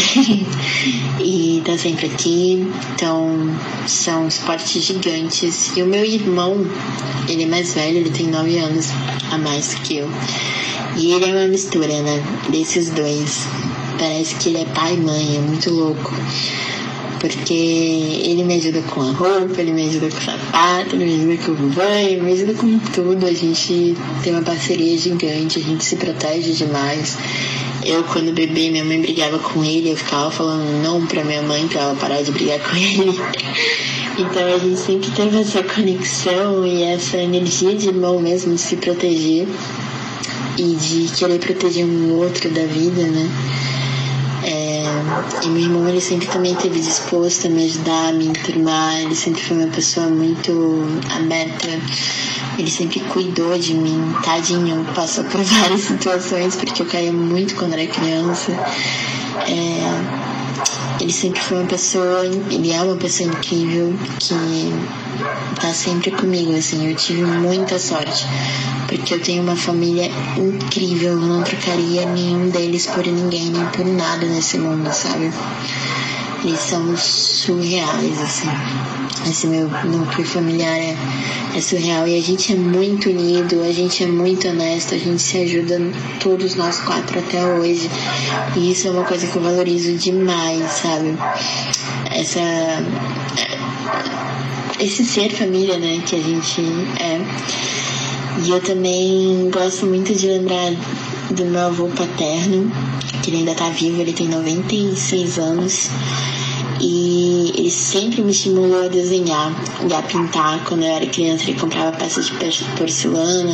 e 1.20 1.62
tá 1.64 1.76
sempre 1.78 2.06
aqui. 2.06 2.66
Então, 2.94 3.50
são 3.86 4.28
esportes 4.28 4.82
gigantes. 4.84 5.76
E 5.76 5.82
o 5.82 5.86
meu 5.86 6.04
irmão, 6.04 6.66
ele 7.28 7.44
é 7.44 7.46
mais 7.46 7.74
velho, 7.74 7.98
ele 7.98 8.10
tem 8.10 8.28
9 8.28 8.58
anos 8.58 8.88
a 9.30 9.38
mais 9.38 9.74
que 9.74 9.98
eu. 9.98 10.08
E 10.96 11.12
ele 11.12 11.24
é 11.24 11.28
uma 11.28 11.48
mistura, 11.48 12.02
né? 12.02 12.22
Desses 12.48 12.90
dois. 12.90 13.46
Parece 13.98 14.34
que 14.36 14.48
ele 14.48 14.58
é 14.58 14.64
pai 14.66 14.94
e 14.94 14.96
mãe, 14.96 15.36
é 15.36 15.40
muito 15.40 15.70
louco 15.70 16.14
porque 17.20 17.52
ele 17.52 18.42
me 18.44 18.54
ajuda 18.54 18.80
com 18.82 19.02
a 19.02 19.12
roupa, 19.12 19.60
ele 19.60 19.72
me 19.72 19.86
ajuda 19.86 20.08
com 20.08 20.16
o 20.16 20.22
sapato, 20.22 20.96
ele 20.96 21.04
me 21.04 21.14
ajuda 21.14 21.44
com 21.44 21.52
o 21.52 21.68
banho, 21.68 22.22
me 22.24 22.32
ajuda 22.32 22.54
com 22.54 22.78
tudo. 22.78 23.26
A 23.26 23.32
gente 23.32 23.94
tem 24.22 24.32
uma 24.32 24.42
parceria 24.42 24.96
gigante, 24.96 25.58
a 25.58 25.62
gente 25.62 25.84
se 25.84 25.96
protege 25.96 26.52
demais. 26.52 27.18
Eu, 27.84 28.02
quando 28.04 28.32
bebê, 28.32 28.70
minha 28.70 28.84
mãe 28.84 29.00
brigava 29.00 29.38
com 29.38 29.62
ele, 29.62 29.90
eu 29.90 29.96
ficava 29.96 30.30
falando 30.30 30.82
não 30.82 31.06
pra 31.06 31.22
minha 31.22 31.42
mãe 31.42 31.68
pra 31.68 31.82
ela 31.82 31.94
parar 31.94 32.22
de 32.22 32.32
brigar 32.32 32.58
com 32.58 32.76
ele. 32.76 33.20
Então 34.18 34.54
a 34.54 34.58
gente 34.58 34.78
sempre 34.78 35.10
teve 35.12 35.40
essa 35.40 35.62
conexão 35.62 36.66
e 36.66 36.82
essa 36.82 37.16
energia 37.16 37.74
de 37.74 37.88
irmão 37.88 38.20
mesmo, 38.20 38.54
de 38.54 38.60
se 38.60 38.76
proteger 38.76 39.46
e 40.58 40.74
de 40.74 41.10
querer 41.14 41.38
proteger 41.38 41.86
um 41.86 42.12
outro 42.18 42.50
da 42.50 42.66
vida, 42.66 43.02
né? 43.02 43.30
E 45.42 45.48
meu 45.48 45.62
irmão, 45.62 45.88
ele 45.88 46.00
sempre 46.00 46.26
também 46.28 46.52
esteve 46.52 46.80
disposto 46.80 47.46
a 47.46 47.50
me 47.50 47.64
ajudar, 47.64 48.08
a 48.08 48.12
me 48.12 48.26
enturmar. 48.26 49.00
Ele 49.00 49.14
sempre 49.14 49.42
foi 49.42 49.56
uma 49.56 49.68
pessoa 49.68 50.08
muito 50.08 50.84
aberta. 51.16 51.68
Ele 52.58 52.70
sempre 52.70 53.00
cuidou 53.00 53.58
de 53.58 53.74
mim. 53.74 54.14
Tadinho, 54.22 54.84
passou 54.94 55.24
por 55.24 55.42
várias 55.44 55.82
situações, 55.82 56.56
porque 56.56 56.82
eu 56.82 56.86
caía 56.86 57.12
muito 57.12 57.54
quando 57.54 57.74
era 57.74 57.86
criança. 57.86 58.52
É, 59.46 60.29
ele 61.00 61.12
sempre 61.12 61.40
foi 61.40 61.58
uma 61.58 61.66
pessoa, 61.66 62.24
ele 62.26 62.72
é 62.72 62.82
uma 62.82 62.96
pessoa 62.96 63.28
incrível 63.28 63.94
que 64.18 64.72
tá 65.60 65.72
sempre 65.72 66.10
comigo, 66.10 66.56
assim, 66.56 66.88
eu 66.88 66.96
tive 66.96 67.22
muita 67.22 67.78
sorte, 67.78 68.26
porque 68.88 69.14
eu 69.14 69.20
tenho 69.20 69.42
uma 69.42 69.56
família 69.56 70.10
incrível, 70.36 71.16
não 71.16 71.42
trocaria 71.42 72.06
nenhum 72.06 72.48
deles 72.48 72.86
por 72.86 73.06
ninguém, 73.06 73.50
nem 73.50 73.66
por 73.66 73.84
nada 73.84 74.26
nesse 74.26 74.58
mundo, 74.58 74.92
sabe? 74.92 75.30
Eles 76.44 76.60
são 76.60 76.96
surreais, 76.96 78.20
assim. 78.20 78.48
Esse 79.28 79.46
meu 79.46 79.68
núcleo 79.68 80.26
familiar 80.26 80.78
é, 80.78 80.96
é 81.54 81.60
surreal 81.60 82.08
e 82.08 82.18
a 82.18 82.22
gente 82.22 82.52
é 82.52 82.56
muito 82.56 83.10
unido, 83.10 83.62
a 83.62 83.72
gente 83.72 84.02
é 84.02 84.06
muito 84.06 84.48
honesto, 84.48 84.94
a 84.94 84.98
gente 84.98 85.20
se 85.20 85.38
ajuda 85.38 85.78
todos 86.20 86.54
nós 86.54 86.78
quatro 86.78 87.18
até 87.18 87.44
hoje. 87.44 87.90
E 88.56 88.72
isso 88.72 88.88
é 88.88 88.90
uma 88.90 89.04
coisa 89.04 89.26
que 89.26 89.36
eu 89.36 89.42
valorizo 89.42 89.92
demais, 89.94 90.70
sabe? 90.70 91.16
Essa 92.10 92.40
esse 94.80 95.04
ser 95.04 95.30
família, 95.30 95.78
né, 95.78 96.02
que 96.06 96.16
a 96.16 96.22
gente 96.22 96.62
é. 96.98 97.20
E 98.38 98.50
eu 98.50 98.60
também 98.60 99.50
gosto 99.50 99.86
muito 99.86 100.14
de 100.14 100.26
lembrar 100.26 100.72
do 101.30 101.44
meu 101.44 101.60
avô 101.60 101.88
paterno, 101.88 102.70
que 103.22 103.30
ele 103.30 103.38
ainda 103.38 103.54
tá 103.54 103.68
vivo, 103.70 104.00
ele 104.00 104.12
tem 104.12 104.28
96 104.28 105.38
anos. 105.38 105.90
E 106.80 107.52
ele 107.56 107.70
sempre 107.70 108.22
me 108.22 108.30
estimulou 108.32 108.86
a 108.86 108.88
desenhar 108.88 109.52
e 109.86 109.92
a 109.92 110.00
pintar. 110.00 110.64
Quando 110.64 110.82
eu 110.82 110.88
era 110.88 111.04
criança, 111.06 111.44
ele 111.44 111.60
comprava 111.60 111.94
peças 111.94 112.26
de 112.26 112.32
porcelana. 112.78 113.52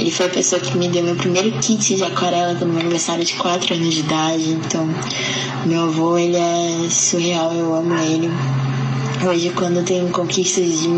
Ele 0.00 0.10
foi 0.10 0.26
a 0.26 0.30
pessoa 0.30 0.60
que 0.60 0.76
me 0.76 0.88
deu 0.88 1.04
meu 1.04 1.14
primeiro 1.14 1.52
kit 1.60 1.94
de 1.94 2.02
aquarela 2.02 2.54
no 2.54 2.66
meu 2.66 2.80
aniversário 2.80 3.24
de 3.24 3.34
4 3.34 3.74
anos 3.74 3.94
de 3.94 4.00
idade. 4.00 4.50
Então, 4.50 4.88
meu 5.64 5.84
avô, 5.84 6.18
ele 6.18 6.36
é 6.36 6.88
surreal, 6.90 7.52
eu 7.52 7.72
amo 7.72 7.94
ele. 7.94 8.30
Hoje, 9.24 9.50
quando 9.50 9.76
eu 9.78 9.84
tenho 9.84 10.08
conquistas 10.10 10.80
de, 10.80 10.88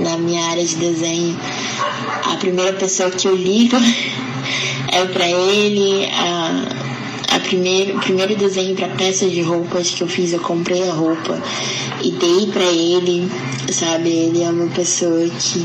na 0.00 0.16
minha 0.16 0.44
área 0.46 0.64
de 0.64 0.74
desenho, 0.76 1.38
a 2.34 2.36
primeira 2.36 2.72
pessoa 2.72 3.10
que 3.10 3.26
eu 3.28 3.34
ligo 3.34 3.76
é 4.92 5.04
para 5.06 5.28
ele. 5.28 6.06
A, 6.06 7.36
a 7.36 7.40
primeiro, 7.40 7.96
o 7.96 8.00
primeiro 8.00 8.36
desenho 8.36 8.74
para 8.76 8.88
peças 8.88 9.30
de 9.30 9.42
roupas 9.42 9.90
que 9.90 10.02
eu 10.02 10.08
fiz, 10.08 10.32
eu 10.32 10.40
comprei 10.40 10.88
a 10.88 10.92
roupa 10.92 11.40
e 12.02 12.10
dei 12.12 12.46
para 12.52 12.64
ele, 12.64 13.30
sabe? 13.72 14.08
Ele 14.08 14.42
é 14.42 14.50
uma 14.50 14.68
pessoa 14.68 15.28
que, 15.28 15.64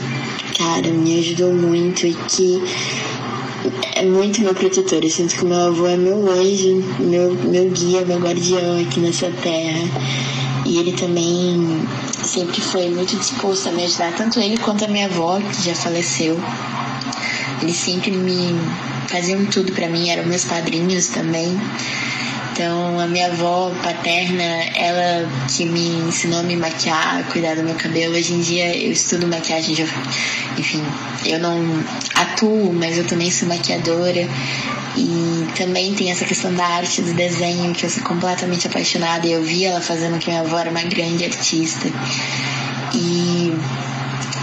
cara, 0.57 0.87
me 0.89 1.19
ajudou 1.19 1.53
muito 1.53 2.07
e 2.07 2.13
que 2.13 2.61
é 3.95 4.05
muito 4.05 4.41
meu 4.41 4.53
protetor. 4.53 5.03
Eu 5.03 5.09
sinto 5.09 5.35
que 5.35 5.45
meu 5.45 5.67
avô 5.67 5.87
é 5.87 5.97
meu 5.97 6.31
anjo, 6.31 6.83
meu, 6.99 7.33
meu 7.33 7.69
guia, 7.69 8.05
meu 8.05 8.19
guardião 8.19 8.81
aqui 8.81 8.99
nessa 8.99 9.29
terra. 9.31 9.87
E 10.65 10.77
ele 10.77 10.93
também 10.93 11.87
sempre 12.23 12.61
foi 12.61 12.89
muito 12.89 13.15
disposto 13.17 13.69
a 13.69 13.71
me 13.71 13.85
ajudar, 13.85 14.13
tanto 14.15 14.39
ele 14.39 14.57
quanto 14.57 14.85
a 14.85 14.87
minha 14.87 15.05
avó, 15.05 15.39
que 15.39 15.63
já 15.63 15.75
faleceu. 15.75 16.39
Eles 17.61 17.77
sempre 17.77 18.11
me 18.11 18.55
faziam 19.07 19.45
tudo 19.45 19.73
para 19.73 19.89
mim, 19.89 20.09
eram 20.09 20.25
meus 20.25 20.45
padrinhos 20.45 21.07
também. 21.07 21.59
Então, 22.59 22.99
a 22.99 23.07
minha 23.07 23.27
avó 23.27 23.71
paterna, 23.81 24.43
ela 24.75 25.25
que 25.47 25.63
me 25.63 25.95
ensinou 26.09 26.41
a 26.41 26.43
me 26.43 26.57
maquiar, 26.57 27.19
a 27.19 27.23
cuidar 27.23 27.55
do 27.55 27.63
meu 27.63 27.75
cabelo. 27.75 28.15
Hoje 28.15 28.33
em 28.33 28.41
dia 28.41 28.75
eu 28.75 28.91
estudo 28.91 29.25
maquiagem, 29.27 29.73
já, 29.73 29.85
enfim, 30.57 30.83
eu 31.25 31.39
não 31.39 31.57
atuo, 32.15 32.73
mas 32.73 32.97
eu 32.97 33.07
também 33.07 33.31
sou 33.31 33.47
maquiadora. 33.47 34.27
E 34.97 35.47
também 35.55 35.93
tem 35.93 36.11
essa 36.11 36.25
questão 36.25 36.53
da 36.53 36.65
arte, 36.65 37.01
do 37.01 37.13
desenho, 37.13 37.73
que 37.73 37.85
eu 37.85 37.89
sou 37.89 38.03
completamente 38.03 38.67
apaixonada. 38.67 39.25
E 39.25 39.31
eu 39.31 39.41
vi 39.41 39.63
ela 39.63 39.79
fazendo 39.79 40.19
que 40.19 40.27
minha 40.27 40.41
avó 40.41 40.59
era 40.59 40.69
uma 40.69 40.83
grande 40.83 41.23
artista. 41.23 41.87
E 42.93 43.53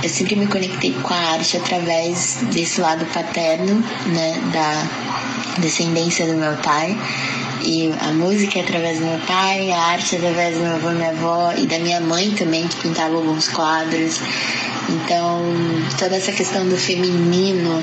eu 0.03 0.09
sempre 0.09 0.37
me 0.37 0.47
conectei 0.47 0.95
com 1.03 1.13
a 1.13 1.19
arte 1.19 1.59
através 1.59 2.39
desse 2.51 2.81
lado 2.81 3.05
paterno, 3.13 3.85
né, 4.07 4.41
da 4.55 5.36
descendência 5.59 6.27
do 6.27 6.35
meu 6.35 6.55
pai. 6.57 6.97
E 7.62 7.92
a 8.01 8.12
música 8.12 8.59
é 8.59 8.62
através 8.62 9.01
do 9.01 9.07
meu 9.07 9.19
pai, 9.21 9.73
a 9.73 9.79
arte 9.79 10.14
é 10.14 10.19
através 10.19 10.57
do 10.57 10.62
meu 10.62 10.75
avô 10.75 10.90
minha 10.90 11.11
avó, 11.11 11.53
e 11.57 11.66
da 11.66 11.79
minha 11.79 12.01
mãe 12.01 12.31
também, 12.33 12.69
que 12.69 12.77
pintava 12.77 13.16
alguns 13.16 13.49
quadros. 13.49 14.21
Então, 14.88 15.42
toda 15.99 16.16
essa 16.16 16.31
questão 16.31 16.69
do 16.69 16.77
feminino, 16.77 17.83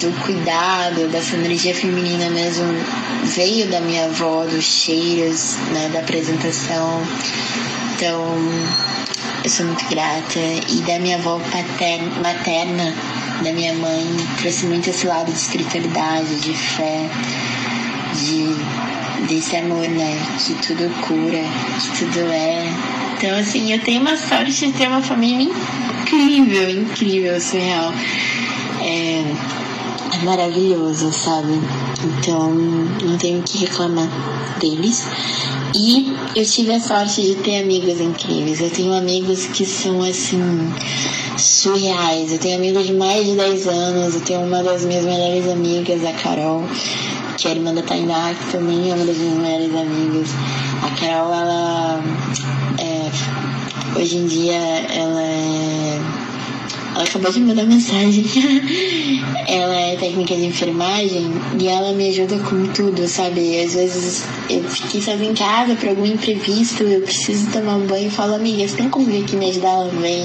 do 0.00 0.12
cuidado, 0.22 1.08
dessa 1.08 1.34
energia 1.34 1.74
feminina 1.74 2.28
mesmo, 2.28 2.66
veio 3.24 3.68
da 3.68 3.80
minha 3.80 4.04
avó, 4.04 4.44
dos 4.44 4.64
cheiros, 4.64 5.56
né, 5.72 5.88
da 5.90 6.00
apresentação. 6.00 7.02
Então, 7.94 8.36
eu 9.46 9.50
sou 9.50 9.64
muito 9.64 9.88
grata. 9.88 10.40
E 10.68 10.80
da 10.82 10.98
minha 10.98 11.16
avó 11.18 11.38
paterna, 11.38 12.10
materna, 12.20 12.92
da 13.44 13.52
minha 13.52 13.72
mãe, 13.74 14.04
trouxe 14.40 14.66
muito 14.66 14.90
esse 14.90 15.06
lado 15.06 15.30
de 15.30 15.38
espiritualidade, 15.38 16.40
de 16.40 16.52
fé, 16.52 17.08
de, 18.12 19.28
desse 19.28 19.56
amor, 19.56 19.88
né? 19.88 20.18
Que 20.44 20.54
tudo 20.54 20.90
cura, 21.00 21.44
que 21.80 21.98
tudo 21.98 22.26
é. 22.32 22.64
Então, 23.16 23.38
assim, 23.38 23.72
eu 23.72 23.80
tenho 23.82 24.00
uma 24.00 24.16
sorte 24.16 24.66
de 24.66 24.72
ter 24.72 24.88
uma 24.88 25.00
família 25.00 25.48
incrível, 25.48 26.68
incrível, 26.68 27.40
surreal. 27.40 27.94
É, 28.82 29.22
maravilhoso, 30.22 31.12
sabe? 31.12 31.60
Então, 32.04 32.50
não 32.52 33.16
tenho 33.18 33.42
que 33.42 33.58
reclamar 33.58 34.08
deles. 34.58 35.06
E 35.74 36.16
eu 36.34 36.44
tive 36.44 36.72
a 36.72 36.80
sorte 36.80 37.22
de 37.22 37.34
ter 37.36 37.62
amigos 37.62 38.00
incríveis. 38.00 38.60
Eu 38.60 38.70
tenho 38.70 38.94
amigos 38.94 39.46
que 39.46 39.64
são 39.64 40.02
assim 40.02 40.72
surreais. 41.36 42.32
Eu 42.32 42.38
tenho 42.38 42.56
amigos 42.56 42.86
de 42.86 42.94
mais 42.94 43.26
de 43.26 43.34
10 43.34 43.66
anos. 43.66 44.14
Eu 44.14 44.20
tenho 44.22 44.40
uma 44.40 44.62
das 44.62 44.84
minhas 44.84 45.04
melhores 45.04 45.48
amigas, 45.48 46.04
a 46.04 46.12
Carol, 46.12 46.64
que 47.36 47.48
é 47.48 47.50
irmã 47.52 47.74
da 47.74 47.82
Tainá, 47.82 48.34
que 48.34 48.52
também 48.52 48.90
é 48.90 48.94
uma 48.94 49.04
das 49.04 49.16
minhas 49.16 49.38
melhores 49.38 49.74
amigas. 49.74 50.28
A 50.82 50.90
Carol, 51.00 51.34
ela 51.34 52.02
é, 52.78 53.98
hoje 53.98 54.16
em 54.16 54.26
dia 54.26 54.54
ela 54.54 55.22
é 55.22 55.95
ela 56.96 57.04
acabou 57.04 57.30
de 57.30 57.40
me 57.40 57.48
mandar 57.48 57.66
mensagem. 57.66 58.24
ela 59.46 59.74
é 59.74 59.96
técnica 59.96 60.34
de 60.34 60.46
enfermagem 60.46 61.30
e 61.60 61.68
ela 61.68 61.92
me 61.92 62.08
ajuda 62.08 62.38
com 62.38 62.66
tudo, 62.68 63.06
sabe? 63.06 63.60
Às 63.62 63.74
vezes 63.74 64.24
eu 64.48 64.64
fiquei 64.64 65.02
sozinha 65.02 65.30
em 65.30 65.34
casa 65.34 65.74
por 65.74 65.90
algum 65.90 66.06
imprevisto, 66.06 66.84
eu 66.84 67.02
preciso 67.02 67.50
tomar 67.50 67.76
um 67.76 67.86
banho 67.86 68.08
e 68.08 68.10
falo, 68.10 68.34
amiga, 68.34 68.66
você 68.66 68.76
tem 68.78 68.88
como 68.88 69.04
vir 69.04 69.24
aqui 69.24 69.36
me 69.36 69.50
ajudar? 69.50 69.72
Ela 69.72 69.90
vem. 69.90 70.24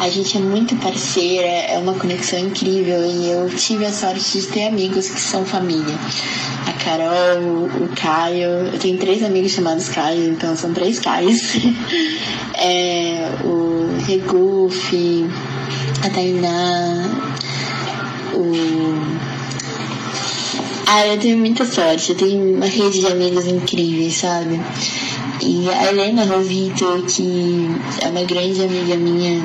A 0.00 0.10
gente 0.10 0.36
é 0.36 0.40
muito 0.40 0.74
parceira, 0.76 1.46
é 1.46 1.78
uma 1.78 1.94
conexão 1.94 2.40
incrível 2.40 3.04
e 3.04 3.30
eu 3.30 3.48
tive 3.50 3.86
a 3.86 3.92
sorte 3.92 4.40
de 4.40 4.46
ter 4.48 4.66
amigos 4.66 5.08
que 5.08 5.20
são 5.20 5.44
família. 5.44 5.94
A 6.66 6.72
Carol, 6.72 7.66
o 7.80 7.88
Caio, 7.94 8.66
eu 8.72 8.78
tenho 8.80 8.98
três 8.98 9.22
amigos 9.22 9.52
chamados 9.52 9.88
Caio, 9.88 10.32
então 10.32 10.56
são 10.56 10.72
três 10.72 10.98
Caios. 10.98 11.38
é, 12.58 13.28
o 13.44 13.96
Regufe, 14.04 15.26
a 16.02 16.10
Tainá, 16.10 17.10
o. 18.34 19.22
Ah, 20.86 21.06
eu 21.06 21.18
tenho 21.18 21.38
muita 21.38 21.64
sorte, 21.64 22.10
eu 22.10 22.16
tenho 22.16 22.56
uma 22.56 22.66
rede 22.66 23.00
de 23.00 23.06
amigos 23.06 23.46
incríveis, 23.46 24.16
sabe? 24.16 24.60
E 25.40 25.70
a 25.70 25.88
Helena 25.88 26.24
Rovito, 26.24 27.04
que 27.08 27.68
é 28.00 28.08
uma 28.08 28.24
grande 28.24 28.62
amiga 28.62 28.96
minha, 28.96 29.40